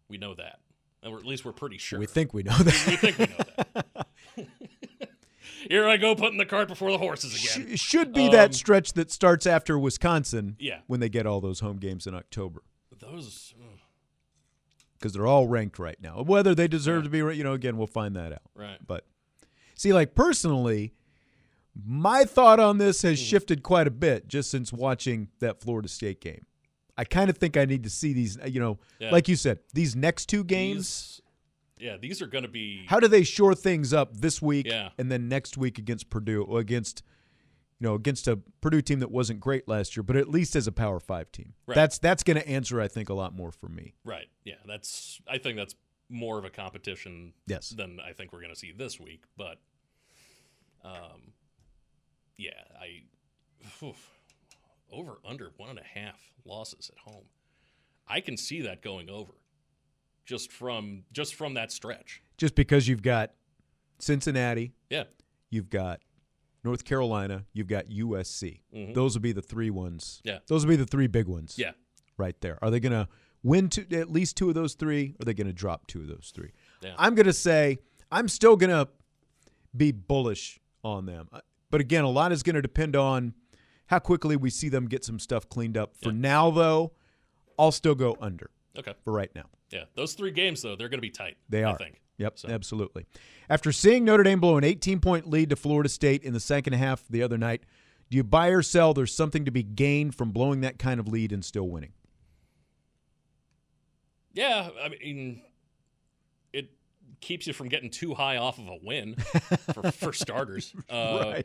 [0.08, 0.58] We know that,
[1.04, 1.98] or at least we're pretty sure.
[1.98, 2.86] We think we know that.
[2.86, 4.06] we think we know that.
[5.68, 7.76] Here I go, putting the cart before the horses again.
[7.76, 10.80] Sh- should be Um, that stretch that starts after Wisconsin Yeah.
[10.86, 12.62] when they get all those home games in October
[12.98, 13.54] Those,
[14.98, 16.22] because they're all ranked right now.
[16.22, 18.42] Whether they deserve to be, you know, again, we'll find that out.
[18.54, 18.78] right?
[18.86, 19.06] But
[19.74, 20.92] see, like personally,
[21.84, 26.20] my thought on this has shifted quite a bit just since watching that Florida State
[26.20, 26.46] game.
[26.96, 29.10] I kind of think I need to see these, you know, Yeah.
[29.10, 30.78] like you said, these next two games.
[30.78, 31.18] These-
[31.82, 32.84] yeah, these are going to be.
[32.86, 34.90] How do they shore things up this week Yeah.
[34.98, 37.02] and then next week against Purdue or against
[37.80, 40.66] you know against a Purdue team that wasn't great last year, but at least as
[40.66, 41.54] a Power Five team.
[41.66, 41.74] Right.
[41.74, 43.94] That's that's going to answer, I think, a lot more for me.
[44.04, 44.28] Right.
[44.44, 44.54] Yeah.
[44.66, 45.20] That's.
[45.28, 45.74] I think that's
[46.08, 47.32] more of a competition.
[47.46, 47.70] Yes.
[47.70, 49.58] Than I think we're going to see this week, but.
[50.84, 51.32] Um.
[52.36, 53.04] Yeah, I.
[53.84, 54.10] oof.
[54.90, 57.24] over under one and a half losses at home.
[58.08, 59.32] I can see that going over,
[60.24, 62.22] just from just from that stretch.
[62.38, 63.32] Just because you've got
[63.98, 65.04] Cincinnati, Yeah.
[65.50, 66.00] you've got
[66.64, 68.60] North Carolina, you've got USC.
[68.94, 70.18] Those will be the three ones.
[70.20, 70.28] Mm-hmm.
[70.28, 70.38] Yeah.
[70.46, 71.56] Those will be the three big ones.
[71.58, 71.72] Yeah.
[72.16, 72.58] Right there.
[72.62, 73.08] Are they going to
[73.42, 75.14] win two, at least two of those three?
[75.18, 76.52] Or are they going to drop two of those three?
[76.82, 76.94] Yeah.
[76.98, 77.78] I'm going to say
[78.10, 78.88] I'm still going to
[79.76, 81.28] be bullish on them.
[81.32, 83.34] Uh, But again, a lot is going to depend on
[83.86, 85.96] how quickly we see them get some stuff cleaned up.
[86.02, 86.18] For Yeah.
[86.18, 86.92] now, though,
[87.58, 88.94] I'll still go under Okay.
[89.04, 89.44] for right now.
[89.70, 89.84] Yeah.
[89.94, 91.36] Those three games though, they're going to be tight.
[91.48, 91.74] They are.
[91.74, 92.00] I think.
[92.18, 93.06] Yep, So- absolutely.
[93.50, 96.74] After seeing Notre Dame blow an 18 point lead to Florida State in the second
[96.74, 97.64] half the other night,
[98.10, 101.08] do you buy or sell there's something to be gained from blowing that kind of
[101.08, 101.92] lead and still winning?
[104.34, 105.42] Yeah, I mean,
[106.52, 106.70] it
[107.20, 109.14] keeps you from getting too high off of a win
[109.74, 110.74] for, for starters.
[110.88, 111.42] Uh,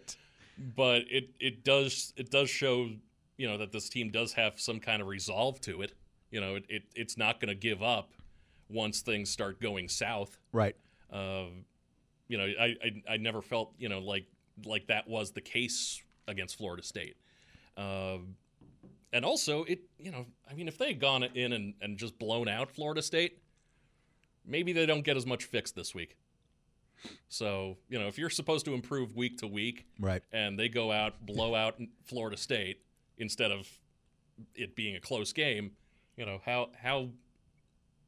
[0.76, 2.90] But it it does it does show
[3.38, 5.94] you know that this team does have some kind of resolve to it.
[6.32, 8.12] You know, it, it it's not going to give up
[8.70, 10.38] once things start going south.
[10.52, 10.76] Right.
[11.12, 11.66] Um,
[12.28, 14.26] you know, I, I I never felt you know like
[14.66, 17.16] like that was the case against Florida State.
[17.78, 18.36] Um,
[19.14, 22.20] and also, it you know, I mean, if they had gone in and, and just
[22.20, 23.40] blown out Florida State,
[24.46, 26.18] maybe they don't get as much fixed this week.
[27.30, 30.24] So you know, if you're supposed to improve week to week, Right.
[30.34, 32.82] and they go out blow out Florida State
[33.18, 33.68] instead of
[34.56, 35.72] it being a close game,
[36.18, 37.10] you know how how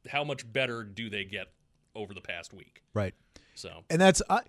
[0.08, 1.48] how much better do they get
[1.94, 2.82] over the past week?
[2.94, 3.14] Right.
[3.54, 4.40] So And that's, I,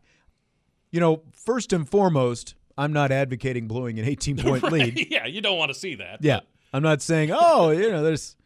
[0.92, 5.08] you know, first and foremost, I'm not advocating blowing an 18 point lead.
[5.12, 6.20] yeah, you don't want to see that.
[6.22, 6.42] Yeah.
[6.74, 8.38] I'm not saying, oh, you know, there's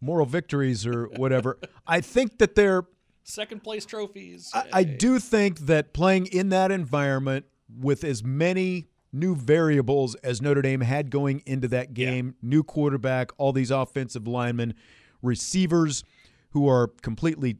[0.00, 1.58] moral victories or whatever.
[1.86, 2.84] I think that they're
[3.26, 4.50] Second place trophies.
[4.52, 10.42] I, I do think that playing in that environment with as many new variables as
[10.42, 14.74] Notre Dame had going into that game, new quarterback, all these offensive linemen,
[15.22, 16.04] receivers
[16.50, 17.58] who are completely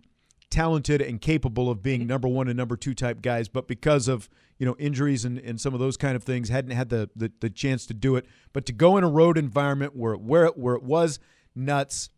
[0.51, 2.09] talented and capable of being mm-hmm.
[2.09, 5.61] number one and number two type guys, but because of you know injuries and, and
[5.61, 8.27] some of those kind of things, hadn't had the, the the chance to do it.
[8.53, 11.19] But to go in a road environment where where it, where it was
[11.55, 12.11] nuts,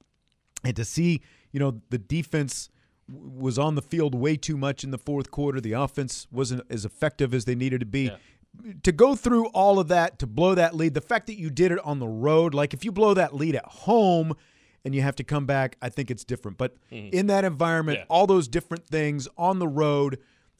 [0.64, 1.22] and to see
[1.52, 2.68] you know the defense
[3.08, 5.60] was on the field way too much in the fourth quarter.
[5.60, 8.10] The offense wasn't as effective as they needed to be.
[8.82, 11.72] To go through all of that, to blow that lead, the fact that you did
[11.72, 14.34] it on the road, like if you blow that lead at home
[14.84, 16.58] and you have to come back, I think it's different.
[16.58, 17.16] But mm-hmm.
[17.16, 18.04] in that environment, Yeah.
[18.08, 20.18] all those different things on the road,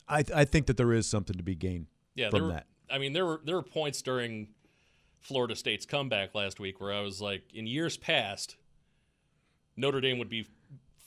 [0.09, 2.67] I, I think that there is something to be gained yeah, from were, that.
[2.91, 4.49] I mean, there were there were points during
[5.21, 8.57] Florida State's comeback last week, where I was like, in years past,
[9.77, 10.47] Notre Dame would be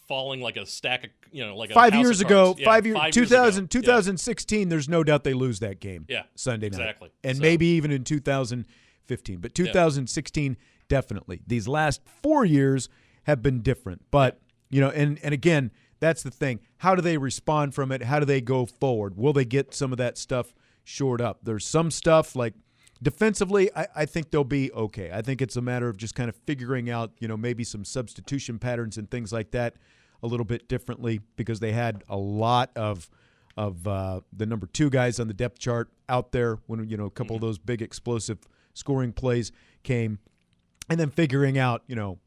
[0.09, 2.55] falling like a stack of, you know, like a five years ago.
[2.57, 3.67] Yeah, five, year, five 2000, years ago.
[3.67, 6.05] 2016, there's no doubt they lose that game.
[6.09, 6.79] Yeah, Sunday night.
[6.79, 7.11] exactly.
[7.23, 9.39] And So- maybe even in 2015.
[9.39, 10.57] But 2016,
[10.89, 11.41] definitely.
[11.47, 12.89] These last four years
[13.23, 14.01] have been different.
[14.11, 16.59] But, you know, and, and again, that's the thing.
[16.77, 18.03] How do they respond from it?
[18.03, 19.15] How do they go forward?
[19.15, 21.41] Will they get some of that stuff shored up?
[21.43, 22.55] There's some stuff like
[23.03, 25.11] defensively, I, I think they'll be okay.
[25.13, 27.85] I think it's a matter of just kind of figuring out, you know, maybe some
[27.85, 29.75] substitution patterns and things like that
[30.23, 33.09] a little bit differently because they had a lot of
[33.57, 37.05] of uh, the number two guys on the depth chart out there when you know
[37.05, 38.37] a couple of those big explosive
[38.73, 39.51] scoring plays
[39.83, 40.19] came,
[40.89, 42.19] and then figuring out you know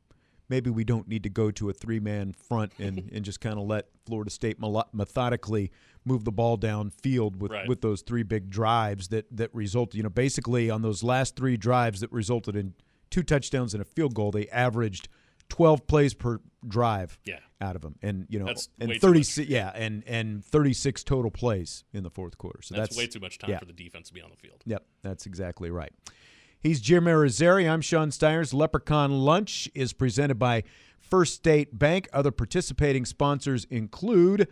[0.49, 3.59] maybe we don't need to go to a three man front and, and just kind
[3.59, 4.59] of let Florida State
[4.93, 5.71] methodically
[6.05, 7.69] move the ball downfield with, Right.
[7.69, 11.57] with those three big drives that that resulted you know basically on those last three
[11.57, 12.75] drives that resulted in
[13.11, 15.09] two touchdowns and a field goal they averaged
[15.53, 17.41] 12 plays per drive Yeah.
[17.61, 21.85] out of them and you know That's and 36 yeah and and 36 total plays
[21.93, 23.59] in the fourth quarter so That's, that's, way too much time yeah.
[23.59, 24.63] for the defense to be on the field.
[24.65, 25.93] Yep, that's exactly right.
[26.59, 27.71] He's Jim Irizarry.
[27.71, 28.55] I'm Sean Stires.
[28.55, 30.63] Leprechaun Lunch is presented by
[30.99, 32.09] First State Bank.
[32.15, 34.49] Other participating sponsors include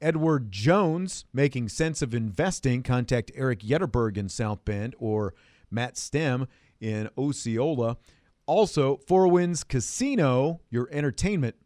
[0.00, 2.84] Edward Jones, making sense of investing.
[2.84, 5.34] Contact Eric Yetterberg in South Bend or
[5.68, 6.46] Matt Stem
[6.80, 7.96] in Osceola.
[8.46, 11.56] Also, Four Winds Casino, your entertainment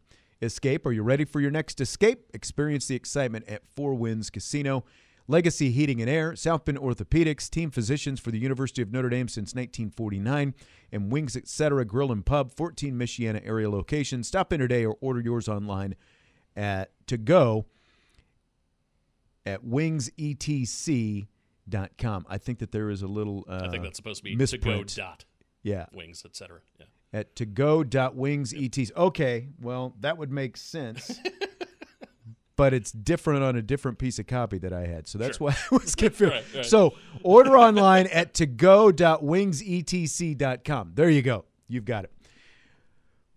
[0.41, 0.85] escape.
[0.85, 2.25] Are you ready for your next escape?
[2.33, 4.85] Experience the excitement at Four Winds Casino.
[5.27, 9.27] Legacy Heating and Air, South Bend Orthopedics, team physicians for the University of Notre Dame
[9.27, 10.55] since 1949,
[10.91, 11.85] and Wings Etc.
[11.85, 14.27] Grill and Pub, 14 Michiana area locations.
[14.27, 15.93] Stop in today or order yours online
[16.55, 17.67] at to go
[19.45, 21.27] at wingsetc.com.
[22.27, 24.37] I think that there is a little uh, I think that's supposed to be to
[24.37, 24.63] misprint.
[24.65, 25.25] go dot
[25.63, 26.59] yeah wings, etc.
[26.79, 26.85] Yeah.
[27.13, 28.91] at to go.wingsets.
[28.95, 31.19] Okay, well, that would make sense.
[32.55, 35.07] but it's different on a different piece of copy that I had.
[35.07, 35.47] So that's Sure.
[35.47, 36.33] why I was confused.
[36.33, 36.65] Right, right.
[36.65, 40.91] So order online at to go.wingsetc.com.
[40.95, 41.45] There you go.
[41.67, 42.11] You've got it.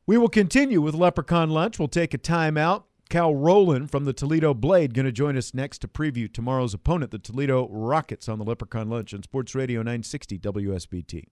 [0.07, 1.79] We will continue with Leprechaun Lunch.
[1.79, 2.85] We'll take a timeout.
[3.09, 7.11] Cal Rowland from the Toledo Blade going to join us next to preview tomorrow's opponent,
[7.11, 11.25] the Toledo Rockets, on the Leprechaun Lunch on Sports Radio 960 WSBT.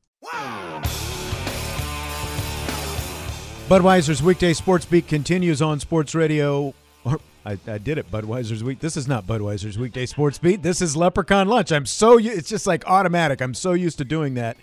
[3.69, 6.75] Budweiser's weekday sports beat continues on Sports Radio.
[7.05, 8.81] Or, I, I did it, Budweiser's week.
[8.81, 10.63] This is not Budweiser's weekday sports beat.
[10.63, 11.73] This is Leprechaun Lunch.
[11.73, 13.41] I'm so it's just like automatic.
[13.41, 14.59] I'm so used to doing that.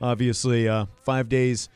[0.00, 1.68] Obviously, uh, five days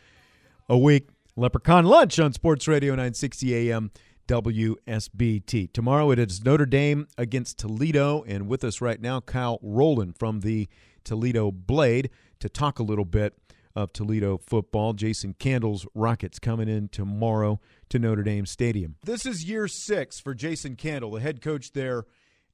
[0.68, 1.08] a week.
[1.34, 3.90] Leprechaun Lunch on Sports Radio 960 AM
[4.28, 5.72] WSBT.
[5.72, 10.40] Tomorrow it is Notre Dame against Toledo, and with us right now, Kyle Rowland from
[10.40, 10.68] the
[11.08, 13.34] Toledo Blade to talk a little bit
[13.74, 14.92] of Toledo football.
[14.92, 18.96] Jason Candle's Rockets coming in tomorrow to Notre Dame Stadium.
[19.04, 22.04] This is year six for Jason Candle, the head coach there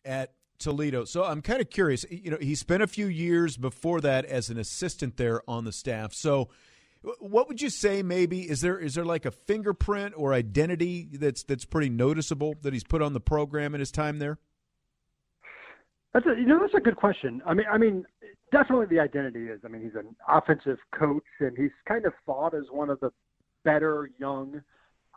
[0.05, 1.05] at Toledo.
[1.05, 2.05] So I'm kind of curious.
[2.09, 5.73] You know, he spent a few years before that as an assistant there on the
[5.73, 6.12] staff.
[6.14, 6.49] So
[7.19, 11.43] what would you say maybe is there is there like a fingerprint or identity that's
[11.43, 14.38] that's pretty noticeable that he's put on the program in his time there?
[16.14, 17.43] That's a, you know that's a good question.
[17.45, 18.05] I mean, I mean,
[18.55, 19.61] definitely the identity is.
[19.64, 23.11] I mean, he's an offensive coach, and he's kind of thought as one of the
[23.64, 24.62] better young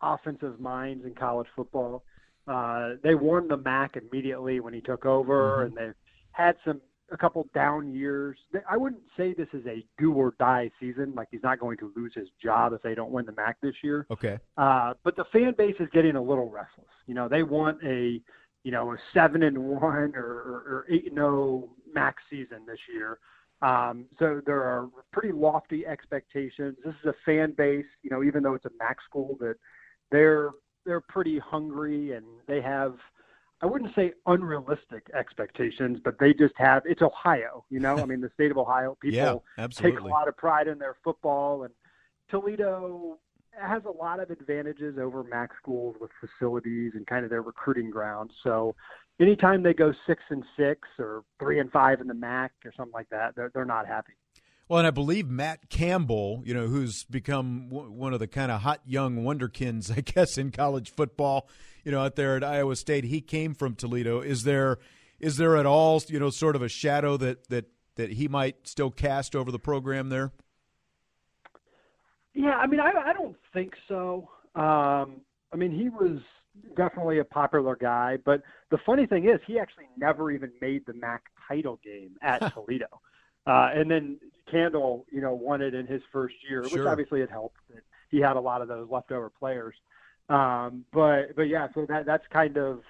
[0.02, 2.04] offensive minds in college football.
[2.48, 5.94] Uh, they won the MAC immediately when he took over, and they've
[6.32, 8.38] had some a couple down years.
[8.52, 11.14] They- I wouldn't say this is a do or die season.
[11.16, 13.76] Like he's not going to lose his job if they don't win the MAC this
[13.82, 14.06] year.
[14.12, 14.38] Okay.
[14.58, 16.88] Uh, but the fan base is getting a little restless.
[17.06, 18.22] You know, they want a,
[18.64, 22.80] you know, a seven and one or, or, or eight and zero max season this
[22.94, 23.20] year.
[23.62, 26.78] Um, so there are pretty lofty expectations.
[26.86, 29.56] This is a fan base, you know, even though it's a MAC school, that
[30.12, 30.52] they're
[30.86, 32.96] they're pretty hungry and they have.
[33.60, 36.84] I wouldn't say unrealistic expectations, but they just have.
[36.86, 37.98] It's Ohio, you know.
[37.98, 40.96] I mean, the state of Ohio, people yeah, take a lot of pride in their
[41.04, 41.74] football and
[42.30, 43.18] Toledo
[43.60, 47.90] has a lot of advantages over MAC schools with facilities and kind of their recruiting
[47.90, 48.32] ground.
[48.44, 48.76] So
[49.20, 52.94] anytime they go six and six or three and five in the MAC or something
[52.94, 54.14] like that, they're, they're not happy.
[54.68, 58.52] Well, and I believe Matt Campbell, you know, who's become w- one of the kind
[58.52, 61.50] of hot young wonderkins, I guess, in college football,
[61.84, 63.06] you know, out there at Iowa State.
[63.06, 64.20] He came from Toledo.
[64.20, 64.78] Is there,
[65.20, 67.66] is there at all, you know, sort of a shadow that that
[67.96, 70.32] that he might still cast over the program there?
[72.38, 74.30] Yeah, I mean, I, I don't think so.
[74.54, 75.22] Um,
[75.52, 76.20] I mean, he was
[76.76, 80.94] definitely a popular guy, but the funny thing is, he actually never even made the
[80.94, 82.86] MAC title game at Toledo.
[83.48, 84.20] Uh, and then
[84.52, 86.78] Candle, you know, won it in his first year, Sure.
[86.78, 89.74] which obviously it helped that he had a lot of those leftover players.
[90.30, 92.82] Um, but but yeah, so that that's kind of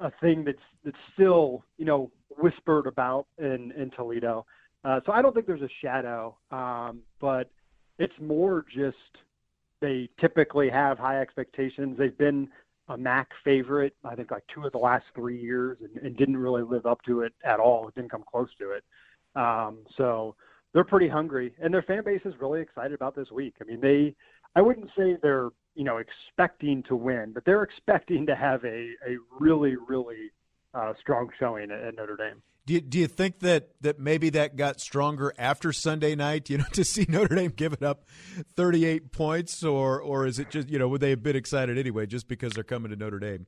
[0.00, 4.44] a thing that's that's still you know whispered about in in Toledo.
[4.84, 7.50] Uh, so I don't think there's a shadow, um, but
[7.98, 8.96] it's more just
[9.80, 11.96] they typically have high expectations.
[11.98, 12.48] They've been
[12.88, 16.36] a MAC favorite, I think, like two of the last three years, and, and didn't
[16.36, 17.88] really live up to it at all.
[17.88, 18.84] It didn't come close to it.
[19.34, 20.34] Um, so
[20.72, 23.54] they're pretty hungry, and their fan base is really excited about this week.
[23.60, 24.14] I mean, they,
[24.54, 28.92] I wouldn't say they're you know expecting to win, but they're expecting to have a
[29.06, 30.30] a really really
[30.74, 32.42] uh, strong showing at, at Notre Dame.
[32.66, 36.50] Do you, do you think that, that maybe that got stronger after Sunday night?
[36.50, 38.04] You know, to see Notre Dame give it up
[38.56, 42.06] 38 points, or or is it just you know would they have been excited anyway
[42.06, 43.46] just because they're coming to Notre Dame?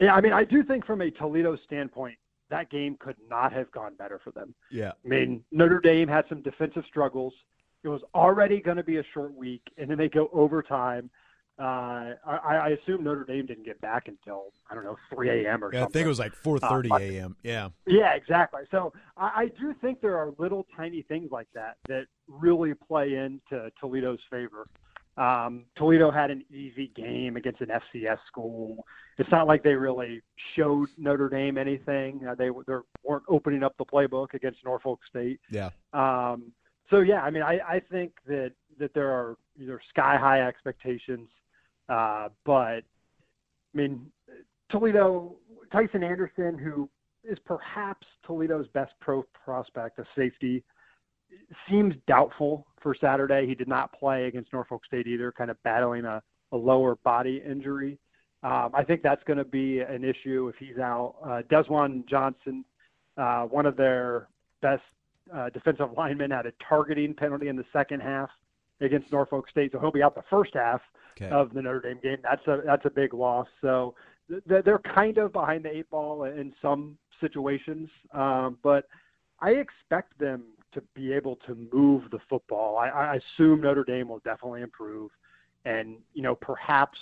[0.00, 2.16] Yeah, I mean, I do think from a Toledo standpoint,
[2.50, 4.54] that game could not have gone better for them.
[4.70, 7.34] Yeah, I mean, Notre Dame had some defensive struggles.
[7.84, 11.10] It was already going to be a short week, and then they go overtime.
[11.58, 15.64] Uh, I, I assume Notre Dame didn't get back until I don't know 3 a.m.
[15.64, 17.36] or yeah I think it was like 4:30 Uh, a.m.
[17.42, 18.62] Yeah, Yeah, exactly.
[18.70, 23.14] So I, I do think there are little tiny things like that that really play
[23.14, 24.68] into Toledo's favor.
[25.16, 28.86] Um, Toledo had an easy game against an FCS school.
[29.18, 30.22] It's not like they really
[30.54, 32.24] showed Notre Dame anything.
[32.24, 35.40] Uh, they they weren't opening up the playbook against Norfolk State.
[35.50, 35.70] yeah.
[35.92, 36.52] Um,
[36.88, 41.28] so yeah, I mean, I, I think that that there are either sky high expectations,
[41.88, 42.82] uh, but I
[43.74, 44.06] mean,
[44.70, 45.36] Toledo
[45.72, 46.88] Tycen Anderson, who
[47.24, 50.64] is perhaps Toledo's best pro prospect, a safety,
[51.68, 53.46] seems doubtful for Saturday.
[53.46, 56.22] He did not play against Norfolk State either, kind of battling a,
[56.52, 57.98] a lower body injury.
[58.42, 61.16] Um, I think that's going to be an issue if he's out.
[61.24, 62.64] Uh, Desjuan Johnson,
[63.16, 64.28] uh, one of their
[64.62, 64.82] best
[65.34, 68.30] uh, defensive linemen, had a targeting penalty in the second half
[68.80, 70.80] against Norfolk State, so he'll be out the first half
[71.20, 71.30] Okay.
[71.30, 72.18] of the Notre Dame game.
[72.22, 73.48] That's a that's a big loss.
[73.60, 73.94] So
[74.28, 78.88] th- they're kind of behind the eight ball in some situations, um, but
[79.40, 82.76] I expect them to be able to move the football.
[82.76, 85.10] I, I assume Notre Dame will definitely improve,
[85.64, 86.98] and you know perhaps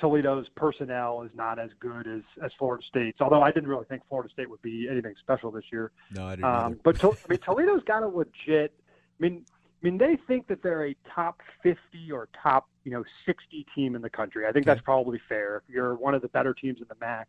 [0.00, 3.20] Toledo's personnel is not as good as as Florida State's.
[3.20, 5.92] Although I didn't really think Florida State would be anything special this year.
[6.12, 6.44] No, I didn't.
[6.44, 8.72] Um, but to, I mean, Toledo's got a legit.
[8.88, 9.44] I mean,
[9.82, 13.94] I mean, they think that they're a top 50 or top, you know, 60 team
[13.94, 14.46] in the country.
[14.46, 15.56] I think that's probably fair.
[15.56, 17.28] If you're one of the better teams in the MAC,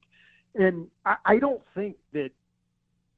[0.55, 2.31] and I, I don't think that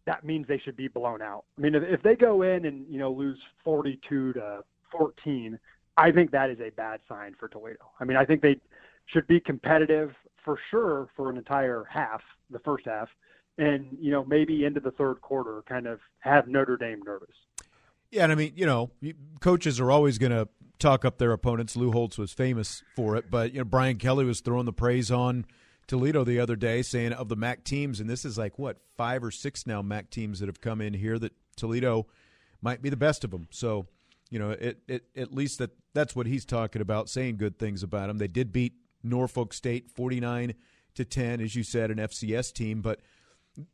[0.06, 1.46] that means they should be blown out.
[1.58, 5.58] I mean, if, if they go in and you know lose 42 to 14,
[5.98, 7.90] I think that is a bad sign for Toledo.
[8.00, 8.58] I mean, I think they
[9.08, 13.10] should be competitive for sure for an entire half, the first half,
[13.58, 17.36] and you know maybe into the third quarter, kind of have Notre Dame nervous.
[18.14, 18.92] Yeah, and I mean, you know,
[19.40, 20.48] coaches are always going to
[20.78, 21.76] talk up their opponents.
[21.76, 25.10] Lou Holtz was famous for it, but you know, Brian Kelly was throwing the praise
[25.10, 25.48] on
[25.88, 29.24] Toledo the other day, saying of the MAC teams, and this is like what five
[29.24, 32.06] or six now MAC teams that have come in here that Toledo
[32.62, 33.48] might be the best of them.
[33.50, 33.88] So,
[34.30, 37.82] you know, it, it at least that that's what he's talking about, saying good things
[37.82, 38.20] about them.
[38.20, 40.54] They did beat Norfolk State forty nine
[40.94, 43.00] to ten, as you said, an FCS team, but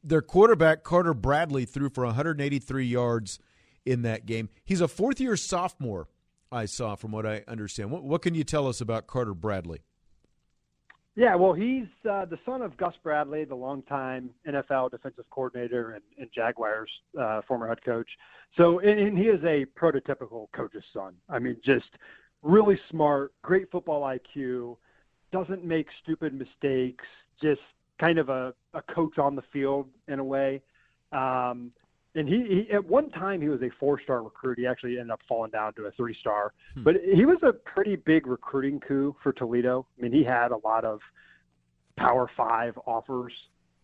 [0.02, 3.39] their quarterback Carter Bradley threw for 183 yards
[3.85, 4.49] in that game.
[4.65, 6.07] He's a fourth year sophomore.
[6.51, 7.91] I saw from what I understand.
[7.91, 9.81] What, what can you tell us about Carter Bradley?
[11.15, 16.03] Yeah, well, he's uh, the son of Gus Bradley, the longtime NFL defensive coordinator and,
[16.17, 16.89] and Jaguars
[17.19, 18.07] uh, former head coach.
[18.55, 21.15] So, and, and he is a prototypical coach's son.
[21.27, 21.89] I mean, just
[22.41, 24.77] really smart, great football IQ,
[25.31, 27.05] doesn't make stupid mistakes,
[27.41, 27.61] just
[27.99, 30.61] kind of a, a coach on the field in a way.
[31.11, 31.71] Um,
[32.19, 34.60] and he, he at one time he was a four-star recruit.
[34.60, 36.53] He actually ended up falling down to a three-star.
[36.84, 39.88] But he was a pretty big recruiting coup for Toledo.
[39.97, 40.99] I mean, he had a lot of
[41.97, 43.32] Power Five offers.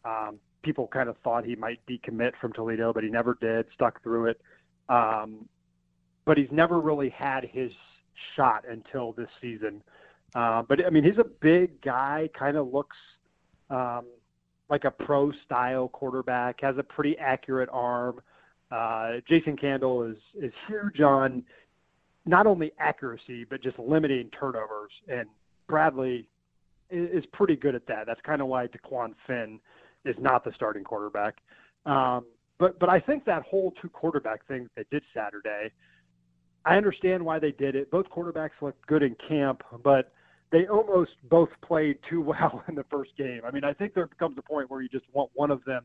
[0.04, 3.68] Um, people kind of thought he might decommit from Toledo, but he never did.
[3.74, 4.42] Stuck through it.
[4.90, 5.48] Um,
[6.26, 7.72] but he's never really had his
[8.36, 9.82] shot until this season.
[10.34, 12.30] Uh, but I mean, he's a big guy.
[12.38, 12.98] Kind of looks
[13.70, 14.06] um,
[14.70, 16.62] like a pro style quarterback.
[16.62, 18.22] Has a pretty accurate arm.
[18.72, 21.44] Uh, Jason Candle is is huge on
[22.26, 24.92] not only accuracy but just limiting turnovers.
[25.08, 25.28] And
[25.68, 26.28] Bradley
[26.90, 28.06] is, is pretty good at that.
[28.08, 29.60] That's kind of why Dequan Finn
[30.04, 31.36] is not the starting quarterback.
[31.86, 32.26] Um,
[32.58, 35.72] but but I think that whole two quarterback thing they did Saturday.
[36.66, 37.92] I understand why they did it.
[37.92, 40.12] Both quarterbacks looked good in camp, but
[40.56, 43.42] they almost both played too well in the first game.
[43.46, 45.84] I mean, I think there becomes a point where you just want one of them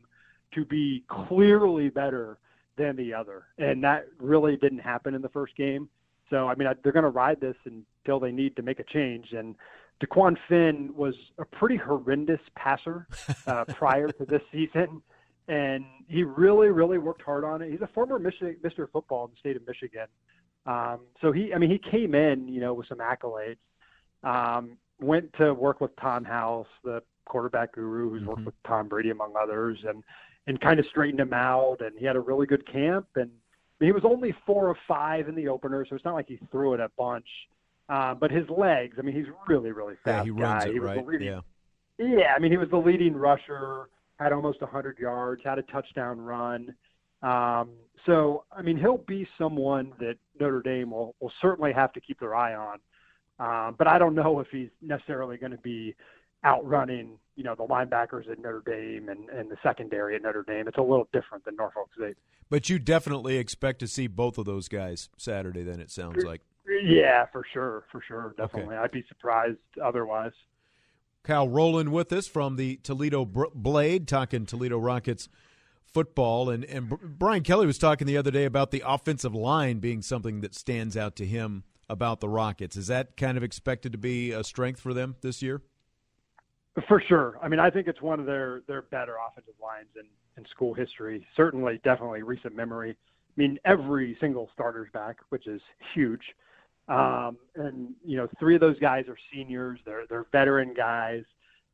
[0.53, 2.37] to be clearly better
[2.77, 5.89] than the other, and that really didn't happen in the first game.
[6.29, 8.85] So I mean, I, they're going to ride this until they need to make a
[8.85, 9.33] change.
[9.33, 9.55] And
[10.01, 13.07] Dequan Finn was a pretty horrendous passer
[13.47, 15.01] uh, prior to this season,
[15.49, 17.71] and he really, really worked hard on it.
[17.71, 18.89] He's a former Michigan, Mr.
[18.89, 20.07] Football in the state of Michigan.
[20.65, 23.57] Um, so he, I mean, he came in, you know, with some accolades.
[24.23, 28.29] Um, went to work with Tom House, the quarterback guru, who's mm-hmm.
[28.29, 30.03] worked with Tom Brady among others, and
[30.47, 31.77] and kind of straightened him out.
[31.81, 33.07] And he had a really good camp.
[33.15, 33.29] And
[33.79, 36.73] he was only four of five in the opener, so it's not like he threw
[36.73, 37.27] it a bunch.
[37.89, 40.69] Uh, but his legs, I mean, he's really, really fast yeah, he runs guy.
[40.69, 41.05] It, he right?
[41.05, 41.39] leading, yeah.
[41.97, 46.19] Yeah, I mean, he was the leading rusher, had almost 100 yards, had a touchdown
[46.19, 46.73] run.
[47.21, 47.71] Um,
[48.05, 52.19] so, I mean, he'll be someone that Notre Dame will, will certainly have to keep
[52.19, 52.79] their eye on.
[53.41, 55.95] Um, but I don't know if he's necessarily going to be
[56.45, 60.67] outrunning, you know, the linebackers at Notre Dame and, and the secondary at Notre Dame.
[60.67, 62.17] It's a little different than Norfolk State.
[62.51, 65.63] But you definitely expect to see both of those guys Saturday.
[65.63, 66.41] Then it sounds like.
[66.83, 68.75] Yeah, for sure, for sure, definitely.
[68.75, 68.83] Okay.
[68.83, 70.33] I'd be surprised otherwise.
[71.23, 75.29] Kyle Rowland with us from the Toledo Blade, talking Toledo Rockets
[75.85, 76.51] football.
[76.51, 80.41] And, and Brian Kelly was talking the other day about the offensive line being something
[80.41, 82.77] that stands out to him about the Rockets.
[82.77, 85.61] Is that kind of expected to be a strength for them this year?
[86.87, 87.37] For sure.
[87.41, 90.05] I mean, I think it's one of their, their better offensive lines in,
[90.37, 91.25] in school history.
[91.35, 92.91] Certainly, definitely recent memory.
[92.91, 95.61] I mean, every single starter's back, which is
[95.93, 96.21] huge.
[96.87, 99.79] Um, and you know, three of those guys are seniors.
[99.85, 101.23] They're they're veteran guys.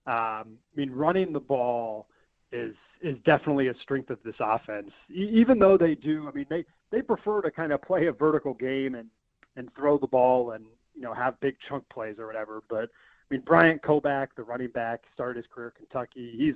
[0.05, 2.07] Um, I mean, running the ball
[2.51, 4.91] is is definitely a strength of this offense.
[5.09, 8.11] E- even though they do, I mean, they they prefer to kind of play a
[8.11, 9.09] vertical game and
[9.57, 12.63] and throw the ball and you know have big chunk plays or whatever.
[12.69, 12.83] But
[13.29, 16.33] I mean, Bryant Koback, the running back, started his career at Kentucky.
[16.37, 16.55] He's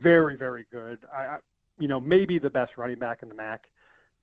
[0.00, 1.00] very very good.
[1.14, 1.38] I, I
[1.78, 3.64] you know maybe the best running back in the MAC.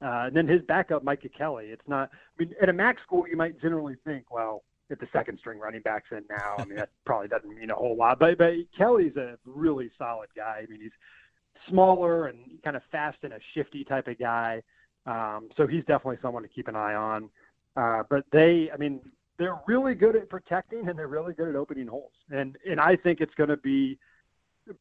[0.01, 1.67] Uh, and then his backup, Micah Kelly.
[1.67, 2.09] It's not.
[2.11, 5.57] I mean, at a MAC school, you might generally think, well, if the second string
[5.57, 8.19] running back's in now, I mean, that probably doesn't mean a whole lot.
[8.19, 10.63] But but Kelly's a really solid guy.
[10.63, 10.91] I mean, he's
[11.69, 14.61] smaller and kind of fast and a shifty type of guy.
[15.05, 17.29] Um, so he's definitely someone to keep an eye on.
[17.75, 19.01] Uh, but they, I mean,
[19.37, 22.11] they're really good at protecting and they're really good at opening holes.
[22.31, 23.99] And and I think it's going to be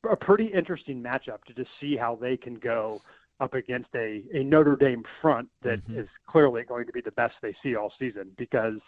[0.08, 3.02] a pretty interesting matchup to just see how they can go
[3.40, 5.98] up against a, a Notre Dame front that mm-hmm.
[5.98, 8.78] is clearly going to be the best they see all season because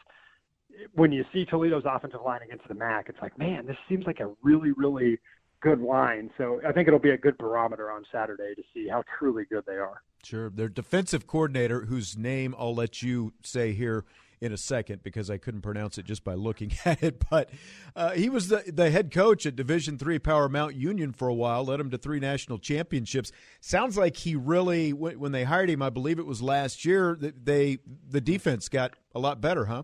[0.95, 4.21] when you see Toledo's offensive line against the MAC, it's like, man, this seems like
[4.21, 5.19] a really, really
[5.67, 6.31] good line.
[6.39, 9.65] So I think it'll be a good barometer on Saturday to see how truly good
[9.67, 10.01] they are.
[10.23, 10.49] Sure.
[10.49, 14.05] Their defensive coordinator, whose name I'll let you say here
[14.41, 17.25] in a second because I couldn't pronounce it just by looking at it.
[17.29, 17.51] But
[17.97, 21.35] uh, he was the, the head coach at Division Three Power Mount Union for a
[21.35, 23.33] while, led him to three national championships.
[23.61, 27.79] Sounds like he really, when they hired him, I believe it was last year, they
[28.09, 29.83] the defense got a lot better, huh?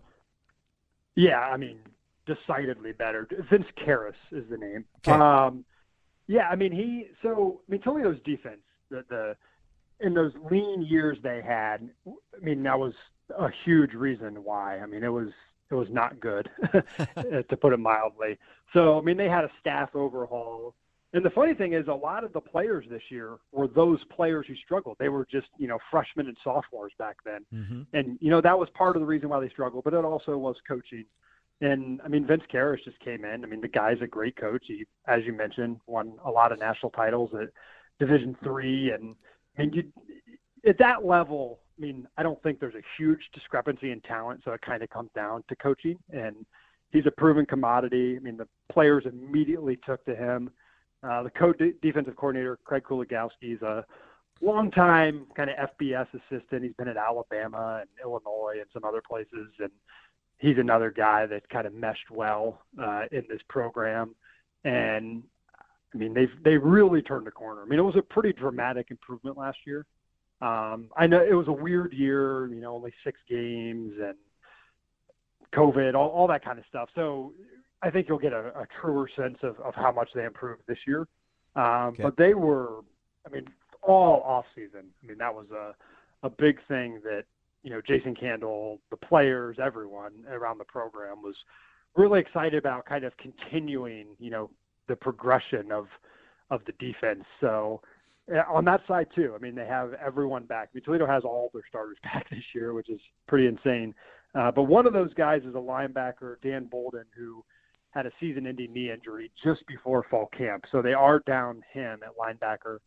[1.15, 1.79] Yeah, I mean,
[2.25, 3.27] decidedly better.
[3.49, 4.85] Vince Kehres is the name.
[5.05, 5.11] Okay.
[5.11, 5.65] Um,
[6.27, 7.07] yeah, I mean he.
[7.21, 9.35] So I mean Toledo's defense, the the
[9.99, 11.89] in those lean years they had.
[12.07, 12.93] I mean that was
[13.37, 14.79] a huge reason why.
[14.79, 15.29] I mean, it was
[15.71, 18.37] it was not good, to put it mildly.
[18.73, 20.75] So, I mean, they had a staff overhaul.
[21.13, 24.45] And the funny thing is, a lot of the players this year were those players
[24.47, 24.97] who struggled.
[24.99, 27.45] They were just, you know, freshmen and sophomores back then.
[27.53, 27.81] Mm-hmm.
[27.93, 30.37] And, you know, that was part of the reason why they struggled, but it also
[30.37, 31.05] was coaching.
[31.61, 33.43] And, I mean, Vince Kehres just came in.
[33.43, 34.63] I mean, the guy's a great coach.
[34.67, 37.49] He, as you mentioned, won a lot of national titles at
[37.99, 38.91] Division three.
[38.91, 39.15] And,
[39.57, 39.83] I mean, you,
[40.67, 44.51] at that level, I mean, I don't think there's a huge discrepancy in talent, so
[44.51, 45.97] it kind of comes down to coaching.
[46.11, 46.45] And
[46.91, 48.15] he's a proven commodity.
[48.17, 50.49] I mean, the players immediately took to him.
[51.01, 53.85] Uh, the co defensive coordinator, Craig Kuligowski, is a
[54.41, 56.63] longtime kind of FBS assistant.
[56.63, 59.71] He's been at Alabama and Illinois and some other places, and
[60.43, 64.13] he's another guy that kind of meshed well uh, in this program.
[64.65, 65.23] And
[65.93, 67.61] I mean, they've they really turned the corner.
[67.61, 69.85] I mean, it was a pretty dramatic improvement last year.
[70.41, 74.15] Um, I know it was a weird year, you know, only six games and
[75.55, 76.89] COVID, all, all that kind of stuff.
[76.93, 77.31] So
[77.81, 80.79] I think you'll get a, a truer sense of, of how much they improved this
[80.85, 81.07] year.
[81.55, 82.03] Um, okay.
[82.03, 82.79] But they were,
[83.25, 83.47] I mean,
[83.81, 84.85] all off season.
[85.01, 85.73] I mean, that was a,
[86.23, 87.23] a big thing that,
[87.63, 91.35] you know, Jason Candle, the players, everyone around the program was
[91.95, 94.49] really excited about kind of continuing, you know,
[94.87, 95.87] the progression of,
[96.49, 97.23] of the defense.
[97.39, 97.81] So,
[98.49, 99.33] on that side too.
[99.35, 100.69] I mean, they have everyone back.
[100.73, 103.93] I mean, Toledo has all their starters back this year, which is pretty insane.
[104.35, 107.43] Uh, but one of those guys is a linebacker, Dan Bolden, who
[107.91, 110.63] had a season-ending knee injury just before fall camp.
[110.71, 112.79] So they are down him at linebacker.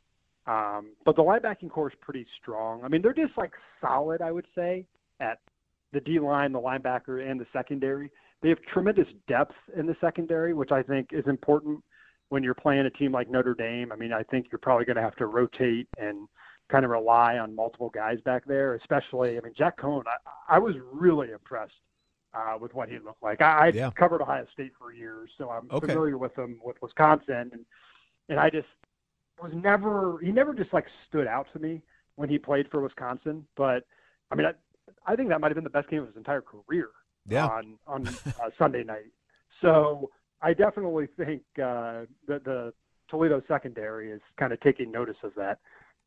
[0.46, 2.84] Um, but the linebacking core is pretty strong.
[2.84, 4.86] I mean, they're just like solid, I would say,
[5.20, 5.38] at
[5.92, 8.10] the D line, the linebacker, and the secondary.
[8.42, 11.82] They have tremendous depth in the secondary, which I think is important
[12.28, 13.92] when you're playing a team like Notre Dame.
[13.92, 16.28] I mean, I think you're probably going to have to rotate and
[16.68, 20.58] kind of rely on multiple guys back there, especially, I mean, Jack Coan, I, I
[20.58, 21.72] was really impressed
[22.34, 23.40] uh, with what he looked like.
[23.40, 23.90] I, I Yeah.
[23.96, 25.86] covered Ohio State for years, so I'm Okay.
[25.86, 27.64] familiar with him with Wisconsin, and
[28.28, 28.66] and I just
[29.42, 31.82] was never he never just like stood out to me
[32.16, 33.46] when he played for Wisconsin.
[33.56, 33.84] But
[34.30, 34.52] I mean, I,
[35.12, 36.88] I think that might have been the best game of his entire career
[37.28, 37.46] Yeah.
[37.46, 39.12] on on uh, Sunday night.
[39.60, 40.10] So
[40.42, 42.72] I definitely think uh, that the
[43.08, 45.58] Toledo secondary is kind of taking notice of that.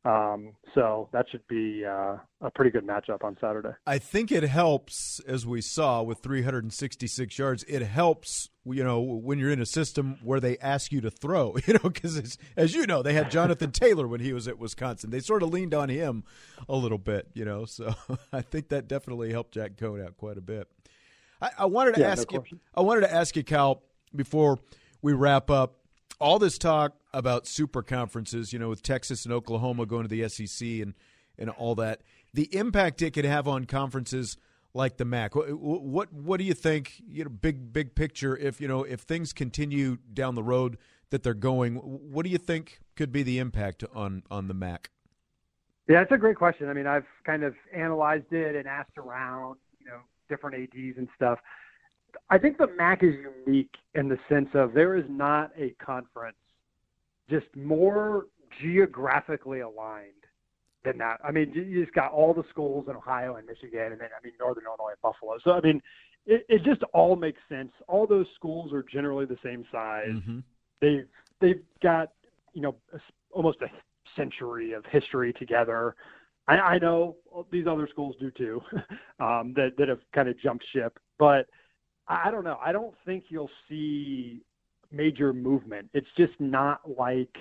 [0.06, 3.74] Um, so that should be uh, a pretty good matchup on Saturday.
[3.86, 7.64] I think it helps, as we saw with 366 yards.
[7.68, 11.58] It helps, you know, when you're in a system where they ask you to throw,
[11.68, 15.10] you know, because as you know, they had Jonathan Taylor when he was at Wisconsin.
[15.10, 16.24] They sort of leaned on him
[16.70, 17.66] a little bit, you know.
[17.66, 17.94] So
[18.34, 20.70] I think that definitely helped Jack Coan out quite a bit.
[21.42, 22.44] I, I wanted to Yeah, no ask you.
[22.74, 23.84] I wanted to ask you, Kyle,
[24.16, 24.60] before
[25.02, 25.76] we wrap up.
[26.20, 30.28] All this talk about super conferences, you know, with Texas and Oklahoma going to the
[30.28, 30.94] SEC and
[31.38, 32.02] and all that,
[32.34, 34.36] the impact it could have on conferences
[34.74, 35.36] like the MAC.
[35.36, 37.02] What what, what do you think?
[37.08, 38.36] You know, big big picture.
[38.36, 40.78] If you know if things continue down the road
[41.10, 44.90] that they're going, what do you think could be the impact on on the MAC?
[45.88, 46.70] Yeah, it's a great question.
[46.70, 51.08] I mean, I've kind of analyzed it and asked around, you know, different ads and
[51.16, 51.40] stuff.
[52.30, 56.38] I think the MAC is unique in the sense of there is not a conference
[57.30, 58.28] just more
[58.62, 60.14] geographically aligned
[60.84, 61.20] than that.
[61.24, 64.24] I mean, you- just got all the schools in Ohio and Michigan, and then I
[64.24, 65.38] mean Northern Illinois and Buffalo.
[65.44, 65.82] So I mean,
[66.26, 67.72] it, it just all makes sense.
[67.88, 70.40] All those schools are generally the same size Mm-hmm.
[70.82, 71.08] they've
[71.42, 72.12] they've got
[72.54, 72.76] you know
[73.32, 73.68] almost a
[74.16, 75.96] century of history together.
[76.48, 77.18] I, I know
[77.52, 78.62] these other schools do too,
[79.20, 81.48] um, that that have kind of jumped ship, but
[82.10, 82.58] I don't know.
[82.64, 84.42] I don't think you'll see
[84.92, 85.90] major movement.
[85.94, 87.36] It's just not like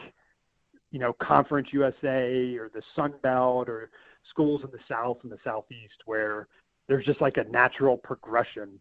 [0.90, 3.90] you know Conference USA or the Sun Belt or
[4.30, 6.48] schools in the South and the Southeast where
[6.86, 8.78] there's just like a natural progression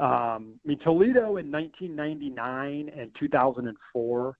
[0.00, 4.38] um, I mean, Toledo in 1999 and 2004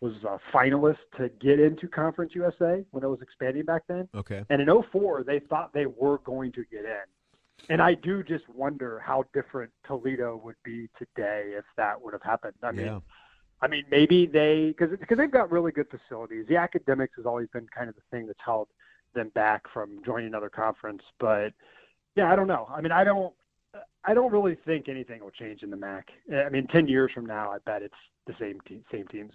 [0.00, 4.08] was a finalist to get into Conference USA when it was expanding back then.
[4.14, 4.42] Okay.
[4.48, 7.04] And in 04, they thought they were going to get in.
[7.68, 12.22] And I do just wonder how different Toledo would be today if that would have
[12.22, 12.54] happened.
[12.62, 13.00] I mean, yeah.
[13.60, 16.46] I mean, maybe they because because they've got really good facilities.
[16.48, 18.68] The academics has always been kind of the thing that's held
[19.14, 21.02] them back from joining another conference.
[21.20, 21.52] But
[22.16, 22.68] yeah, I don't know.
[22.74, 23.32] I mean, I don't.
[24.04, 26.08] I don't really think anything will change in the MAC.
[26.34, 27.94] I mean, ten years from now, I bet it's
[28.26, 29.32] the same te- same teams.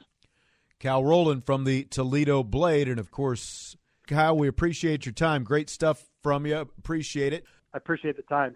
[0.79, 2.87] Kyle Rowland from the Toledo Blade.
[2.87, 5.43] And of course, Kyle, we appreciate your time.
[5.43, 6.57] Great stuff from you.
[6.57, 7.45] Appreciate it.
[7.73, 8.55] I appreciate the time.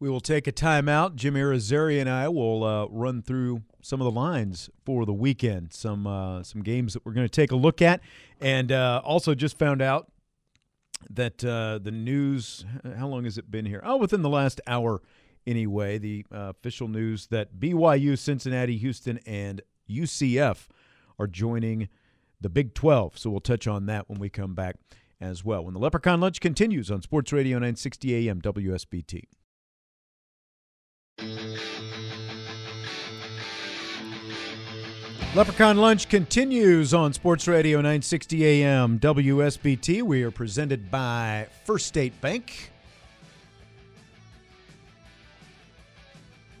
[0.00, 1.14] We will take a timeout.
[1.14, 5.72] Jim Irizarry and I will uh, run through some of the lines for the weekend,
[5.72, 8.00] some uh, some games that we're going to take a look at,
[8.40, 10.10] and uh, also just found out
[11.08, 12.64] that uh, the news.
[12.96, 13.80] How long has it been here?
[13.84, 15.02] Oh, within the last hour,
[15.46, 15.98] anyway.
[15.98, 20.66] The uh, official news that BYU, Cincinnati, Houston, and UCF
[21.18, 21.88] are joining
[22.40, 23.18] the Big 12.
[23.18, 24.76] So we'll touch on that when we come back
[25.22, 25.64] as well.
[25.64, 29.22] When the Leprechaun Lunch continues on Sports Radio 960 AM WSBT.
[35.34, 40.02] Leprechaun Lunch continues on Sports Radio 960 AM WSBT.
[40.02, 42.70] We are presented by First State Bank.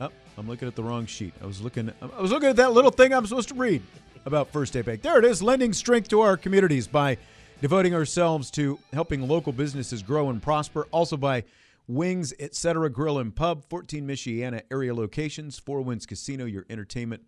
[0.00, 0.08] Oh,
[0.38, 1.34] I'm looking at the wrong sheet.
[1.42, 3.82] I was looking I was looking at that little thing I'm supposed to read
[4.24, 5.02] about First State Bank.
[5.02, 7.18] There it is, lending strength to our communities by
[7.62, 11.44] devoting ourselves to helping local businesses grow and prosper, also by
[11.86, 12.90] Wings, etc.
[12.90, 17.22] Grill and Pub, 14 Michiana area locations, Four Winds Casino, your entertainment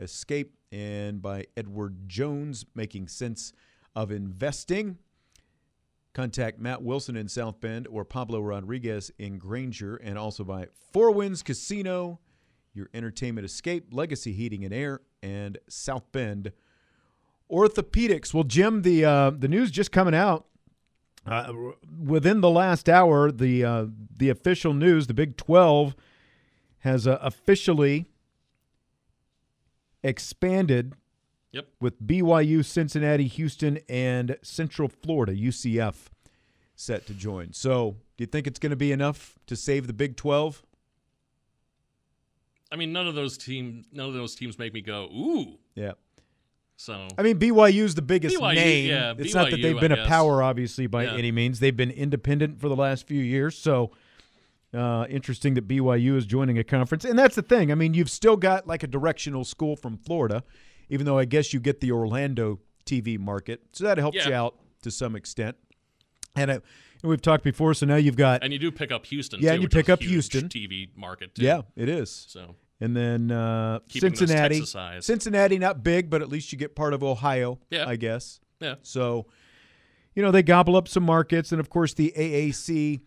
[0.00, 3.52] escape, and by Edward Jones, making sense
[3.94, 4.96] of investing.
[6.14, 11.10] Contact Matt Wilson in South Bend or Pablo Rodriguez in Granger, and also by Four
[11.10, 12.20] Winds Casino,
[12.72, 16.52] your entertainment escape, Legacy Heating and Air, and South Bend
[17.54, 18.34] Orthopedics.
[18.34, 20.46] Well, Jim, the uh, the news just coming out
[21.26, 21.52] uh,
[22.02, 23.30] within the last hour.
[23.30, 23.86] The uh,
[24.16, 25.94] the official news, the Big Twelve,
[26.78, 28.06] has uh, officially
[30.02, 30.94] expanded
[31.52, 31.68] Yep.
[31.80, 36.06] with BYU, Cincinnati, Houston, and Central Florida, UCF,
[36.74, 37.52] set to join.
[37.52, 40.64] So, do you think it's going to be enough to save the Big 12?
[42.72, 45.58] I mean, none of those team, none of those teams make me go, ooh.
[45.76, 45.92] Yeah.
[46.76, 48.88] So I mean, BYU's the biggest BYU, name.
[48.88, 51.14] yeah, it's not that they've been a power, obviously, by Yeah.
[51.16, 51.60] any means.
[51.60, 53.56] They've been independent for the last few years.
[53.56, 53.92] So
[54.72, 57.04] uh, interesting that BYU is joining a conference.
[57.04, 57.70] And that's the thing.
[57.70, 60.42] I mean, you've still got like a directional school from Florida,
[60.88, 63.60] even though I guess you get the Orlando TV market.
[63.72, 64.28] So that helps Yeah.
[64.28, 65.56] you out to some extent.
[66.34, 66.54] And, uh,
[67.02, 67.72] and we've talked before.
[67.74, 69.38] So now you've got, and you do pick up Houston.
[69.40, 70.48] Yeah, too, and you pick up huge Houston.
[70.48, 71.36] TV market.
[71.36, 71.44] Too.
[71.44, 72.10] yeah, it is.
[72.28, 74.62] So And then uh, Cincinnati.
[75.00, 77.86] Cincinnati, not big, but at least you get part of Ohio, Yeah.
[77.88, 78.40] I guess.
[78.60, 79.26] yeah, So,
[80.14, 83.00] you know, they gobble up some markets, and of course, the AAC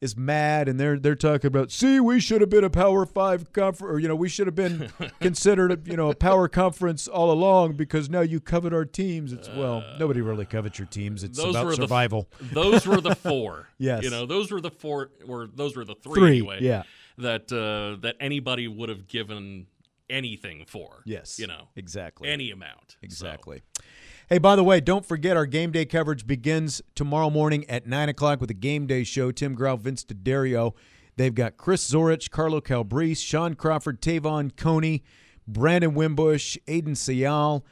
[0.00, 3.52] is mad, and they're they're talking about, see, we should have been a Power Five
[3.52, 7.06] conference, or you know, we should have been considered, a, you know, a power conference
[7.06, 9.32] all along because now you covet our teams.
[9.32, 11.22] It's well, nobody really covets your teams.
[11.22, 12.28] It's those about were the- survival.
[12.40, 13.68] those were the four.
[13.78, 14.02] Yes.
[14.04, 16.58] you know, those were the four, or those were the three, Three, anyway.
[16.60, 16.82] yeah.
[17.22, 19.66] That uh, that anybody would have given
[20.10, 21.02] anything for.
[21.06, 22.92] yes, you know, exactly, any amount.
[22.92, 23.62] So, Exactly.
[24.28, 28.08] Hey, by the way, don't forget our game day coverage begins tomorrow morning at 9
[28.08, 29.30] o'clock with the game day show.
[29.30, 30.72] Tim Grau, Vince D'Addario.
[31.16, 35.02] They've got Chris Zorich, Carlo Calabrese, Sean Crawford, Te'von Coney,
[35.46, 37.62] Brandon Wimbush, Aiden Sayal,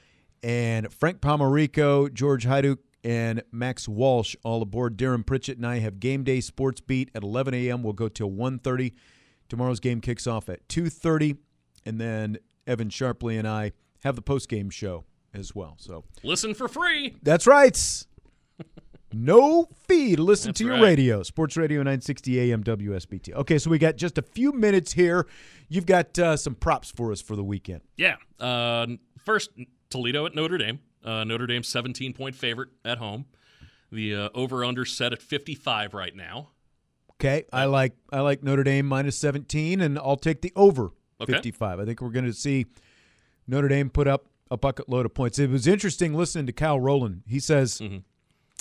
[0.43, 4.99] and Frank Pomarico, George Hajduk, and Max Walsh all aboard.
[4.99, 7.83] Darren Pritchett and I have game day sports beat at 11 a.m.
[7.83, 8.93] We'll go till 1.30.
[9.51, 11.37] Tomorrow's game kicks off at 2.30,
[11.85, 13.73] and then Evan Sharpley and I
[14.05, 15.75] have the post-game show as well.
[15.79, 17.17] So listen for free.
[17.23, 17.77] that's right.
[19.13, 20.83] No fee to listen That's to your right.
[20.83, 21.23] radio.
[21.25, 23.35] Sports Radio 960 AM WSBT.
[23.35, 25.27] Okay, so we got just a few minutes here.
[25.69, 27.81] You've got uh, some props for us for the weekend.
[27.97, 28.17] Yeah.
[28.39, 28.87] Uh,
[29.25, 29.51] first,
[29.89, 30.79] Toledo at Notre Dame.
[31.05, 33.25] Uh, Notre Dame 17 point favorite at home.
[33.91, 36.51] The uh, over under set at 55 right now.
[37.21, 41.35] Okay, I like I like Notre Dame minus 17, and I'll take the over Okay.
[41.35, 41.79] 55.
[41.79, 42.65] I think we're going to see
[43.47, 45.39] Notre Dame put up a bucket load of points.
[45.39, 47.23] It was interesting listening to Kyle Rowland.
[47.29, 47.99] He says Mm-hmm.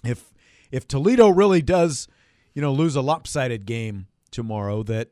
[0.07, 0.33] if
[0.71, 2.07] if Toledo really does,
[2.53, 5.07] you know, lose a lopsided game tomorrow, that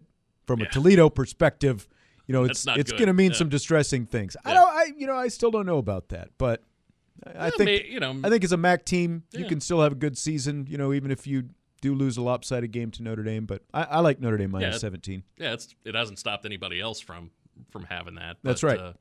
[0.45, 1.87] from a Toledo perspective,
[2.27, 3.37] you know, it's it's going to mean Yeah.
[3.37, 4.35] some distressing things.
[4.43, 6.63] I don't, I you know, I still don't know about that, but
[7.25, 9.81] I Yeah, think may- you know, I think as a MAC team, you can still
[9.81, 10.67] have a good season.
[10.69, 11.45] You know, even if you
[11.81, 14.75] do lose a lopsided game to Notre Dame, but I, I like Notre Dame minus
[14.75, 14.79] Yeah.
[14.79, 15.23] 17.
[15.37, 17.31] yeah, it's it hasn't stopped anybody else from
[17.71, 18.37] from having that.
[18.43, 18.79] That's right.
[18.79, 18.93] Uh,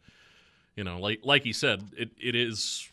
[0.76, 2.88] you know, like like you said, it, it is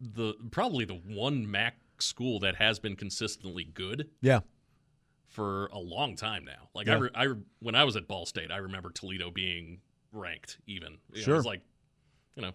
[0.00, 4.40] the probably the one MAC school that has been consistently good Yeah,
[5.28, 6.68] for a long time now.
[6.74, 6.94] Like Yeah.
[6.94, 9.80] I, re- I, re- when I was at Ball State, I remember Toledo being
[10.12, 10.96] ranked even.
[11.12, 11.34] You know, Sure.
[11.34, 11.60] it was like,
[12.36, 12.52] you know,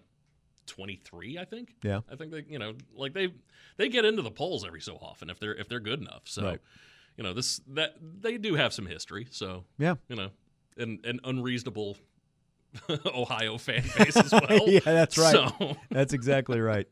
[0.66, 1.38] twenty three.
[1.38, 1.74] I think.
[1.82, 2.00] Yeah.
[2.10, 3.32] I think they, you know, like they
[3.76, 6.22] they get into the polls every so often if they're if they're good enough.
[6.24, 6.60] So, Right.
[7.16, 9.26] you know, this that they do have some history.
[9.30, 9.94] So, yeah.
[10.08, 10.30] you know,
[10.76, 11.96] an an unreasonable
[13.06, 14.48] Ohio fan base as well.
[14.68, 15.32] yeah, that's right.
[15.32, 16.86] So, That's exactly right.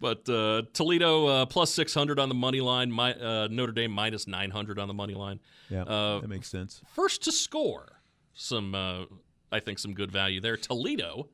[0.00, 2.90] but uh, Toledo uh, plus six hundred on the money line.
[2.92, 5.40] My uh, Notre Dame minus nine hundred on the money line.
[5.70, 6.82] Yeah, Uh, that makes sense.
[6.94, 8.00] First to score,
[8.34, 9.04] some uh,
[9.50, 10.56] I think some good value there.
[10.56, 11.28] Toledo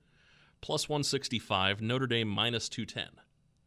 [0.62, 1.82] plus one sixty five.
[1.82, 3.08] Notre Dame minus two ten.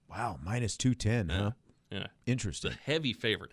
[0.09, 1.51] Wow, minus 210, huh?
[1.91, 2.71] Yeah, it's Interesting.
[2.71, 3.51] a heavy favorite.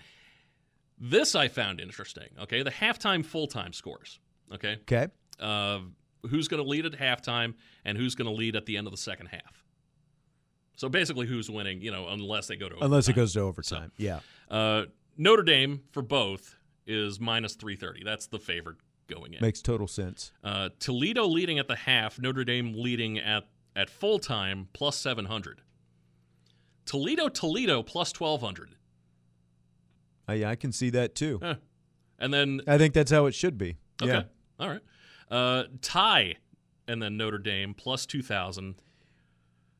[0.98, 2.28] This I found interesting.
[2.42, 4.20] Okay, the halftime full time scores.
[4.54, 5.08] Okay, Okay.
[5.40, 5.80] uh,
[6.28, 8.90] who's going to lead at halftime and who's going to lead at the end of
[8.92, 9.64] the second half.
[10.76, 11.80] So basically, who's winning?
[11.82, 13.90] You know, unless they go to Unless it goes to overtime.
[13.96, 14.20] yeah.
[14.50, 14.84] Uh,
[15.16, 16.54] Notre Dame for both
[16.86, 18.04] is minus 330.
[18.04, 18.76] That's the favorite
[19.08, 19.40] going in.
[19.40, 20.32] Makes total sense.
[20.42, 25.60] Uh, Toledo leading at the half, Notre Dame leading at, at full time plus 700.
[26.86, 28.76] Toledo, Toledo plus 1200.
[30.28, 31.38] I, yeah, I can see that too.
[31.42, 31.54] Huh.
[32.18, 33.76] And then, I think that's how it should be.
[34.02, 34.22] okay, Yeah.
[34.60, 34.80] all right.
[35.30, 36.36] Uh, tie,
[36.86, 38.76] and then Notre Dame plus 2000.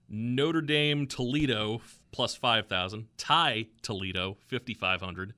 [0.09, 3.07] Notre Dame, Toledo plus 5,000.
[3.17, 5.35] Tie, Toledo, 5,500.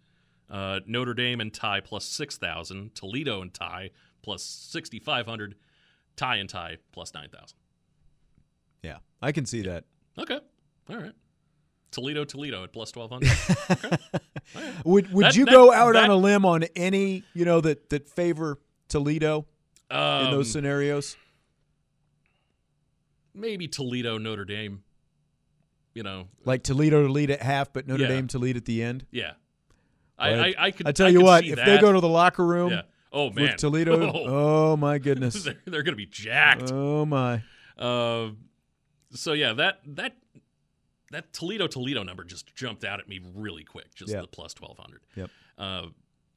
[0.50, 2.94] Uh, Notre Dame and tie plus 6,000.
[2.94, 3.90] Toledo and tie
[4.22, 5.54] plus 6,500.
[6.16, 7.56] Tie and tie plus 9,000.
[8.82, 8.98] Yeah.
[9.22, 9.84] I can see that.
[10.18, 10.38] Okay.
[10.90, 11.12] All right.
[11.90, 13.98] Toledo, Toledo at plus 1,200.
[14.84, 17.60] Would would That- you that- go out that- on a limb on any, you know,
[17.62, 19.46] that that favor Toledo
[19.90, 21.16] in um, those scenarios?
[23.34, 24.82] maybe Toledo, Notre Dame.
[25.94, 28.08] You know, Like Toledo to lead at half, but Notre Yeah.
[28.08, 29.06] Dame to lead at the end?
[29.12, 29.32] yeah.
[30.18, 30.86] I, I, I could.
[30.86, 31.66] I tell you could what, if that.
[31.66, 32.82] they go to the locker room yeah.
[33.12, 35.44] Oh man, with Toledo, Oh, oh my goodness.
[35.44, 36.70] they're, they're going to be jacked.
[36.72, 37.42] Oh my.
[37.78, 38.30] Uh,
[39.12, 40.16] so yeah, that that
[41.10, 43.94] that Toledo Toledo number just jumped out at me really quick.
[43.94, 45.00] Just the plus twelve hundred.
[45.16, 45.30] Yep.
[45.58, 45.86] Uh,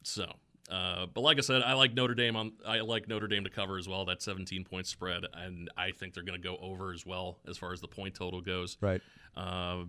[0.03, 0.31] so
[0.69, 2.51] Uh, but like I said, I like Notre Dame on.
[2.65, 4.05] I like Notre Dame to cover as well.
[4.05, 7.57] That 17 point spread, and I think they're going to go over as well as
[7.57, 8.77] far as the point total goes.
[8.81, 9.01] Right.
[9.35, 9.83] Uh,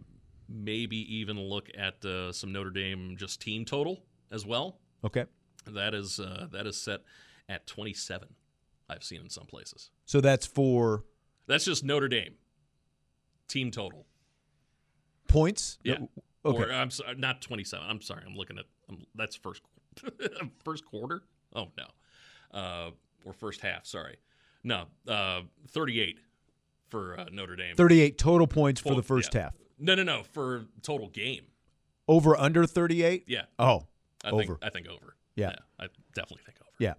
[0.48, 4.78] maybe even look at uh, some Notre Dame just team total as well.
[5.04, 5.26] Okay.
[5.66, 7.00] That is uh, that is set
[7.48, 8.28] at 27.
[8.88, 9.90] I've seen in some places.
[10.06, 11.04] So that's for
[11.46, 12.34] That's just Notre Dame
[13.48, 14.06] team total.
[15.26, 15.78] points.
[15.82, 15.98] Yeah.
[16.44, 16.62] Okay.
[16.62, 17.86] Or I'm sorry, not 27.
[17.88, 18.22] I'm sorry.
[18.26, 19.62] I'm looking at I'm, that's first
[20.64, 21.22] first quarter.
[21.54, 22.90] Oh no, uh,
[23.24, 23.86] or first half.
[23.86, 24.16] Sorry,
[24.64, 26.20] no, uh, 38
[26.88, 27.74] for uh, Notre Dame.
[27.74, 29.42] 38 total points for the first yeah.
[29.42, 29.54] half.
[29.78, 31.44] No, no, no, for total game.
[32.06, 33.24] Over under 38?
[33.26, 33.86] Yeah, Oh,
[34.24, 34.42] I over.
[34.44, 35.14] think I think over.
[35.36, 35.52] Yeah.
[35.78, 36.70] I definitely think over.
[36.78, 36.94] yeah.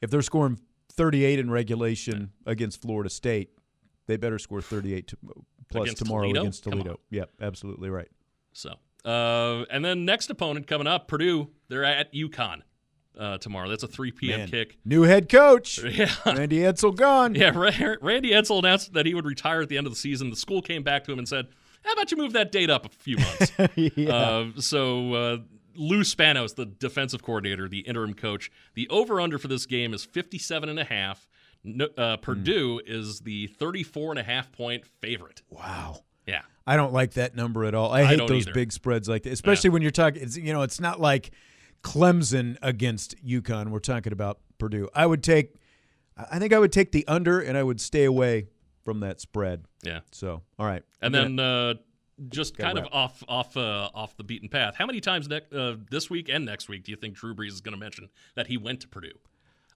[0.00, 0.58] If they're scoring
[0.92, 3.50] 38 in regulation against Florida State,
[4.06, 5.16] they better score 38 to,
[5.70, 6.40] plus Against tomorrow Toledo?
[6.40, 7.00] against Toledo.
[7.10, 8.08] Yep, absolutely right.
[8.52, 11.48] So, uh, and then next opponent coming up, Purdue.
[11.68, 12.62] They're at UConn
[13.18, 13.68] uh, tomorrow.
[13.70, 14.40] That's a 3 p.m.
[14.40, 14.48] Man.
[14.48, 14.76] kick.
[14.84, 16.10] New head coach, Yeah.
[16.26, 17.34] Randy Edsall gone.
[17.36, 20.28] Yeah, Randy Edsall announced that he would retire at the end of the season.
[20.30, 21.46] The school came back to him and said,
[21.84, 24.14] "How about you move that date up a few months?" Yeah.
[24.14, 25.36] uh, so uh,
[25.74, 30.68] Lou Spanos, the defensive coordinator, the interim coach, the over/under for this game is 57
[30.68, 31.26] and a half.
[31.64, 35.42] No, uh, Purdue is the 34 and a half point favorite.
[35.48, 36.00] wow.
[36.26, 37.90] Yeah, I don't like that number at all.
[37.92, 38.52] I hate don't those either.
[38.52, 40.22] big spreads like that, especially when you're talking.
[40.22, 41.32] It's, you know, it's not like
[41.82, 43.70] Clemson against UConn.
[43.70, 44.88] We're talking about Purdue.
[44.94, 45.56] I would take.
[46.16, 48.48] I think I would take the under, and I would stay away
[48.84, 49.64] from that spread.
[49.82, 50.00] yeah.
[50.10, 50.82] So, all right.
[51.00, 51.74] And then uh,
[52.28, 54.74] just kind of off off uh, off the beaten path.
[54.76, 57.48] How many times ne- uh, this week and next week do you think Drew Brees
[57.48, 59.18] is going to mention that he went to Purdue?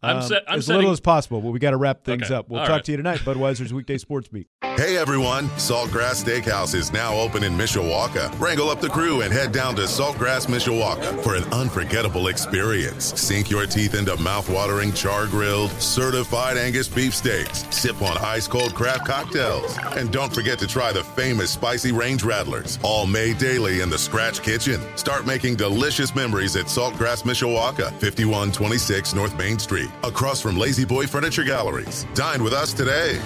[0.07, 2.25] I'm, um, set, I'm as setting, little as possible, but we got to wrap things
[2.25, 2.35] Okay.
[2.35, 2.49] up.
[2.49, 2.85] We'll All talk right.
[2.85, 4.47] to you tonight, Budweiser's weekday sports beat.
[4.77, 8.39] Hey everyone, Saltgrass Steakhouse is now open in Mishawaka.
[8.39, 13.19] Wrangle up the crew and head down to Saltgrass Mishawaka for an unforgettable experience.
[13.19, 17.65] Sink your teeth into mouth-watering char-grilled, certified Angus beef steaks.
[17.75, 19.77] Sip on ice-cold craft cocktails.
[19.97, 23.99] And don't forget to try the famous spicy range rattlers, all made daily in the
[23.99, 24.81] Scratch Kitchen.
[24.97, 31.45] Start making delicious memories at Saltgrass Mishawaka, 5126 North Main Street, across from La-Z-Boy Furniture
[31.45, 32.07] Galleries.
[32.15, 33.21] Dine with us today.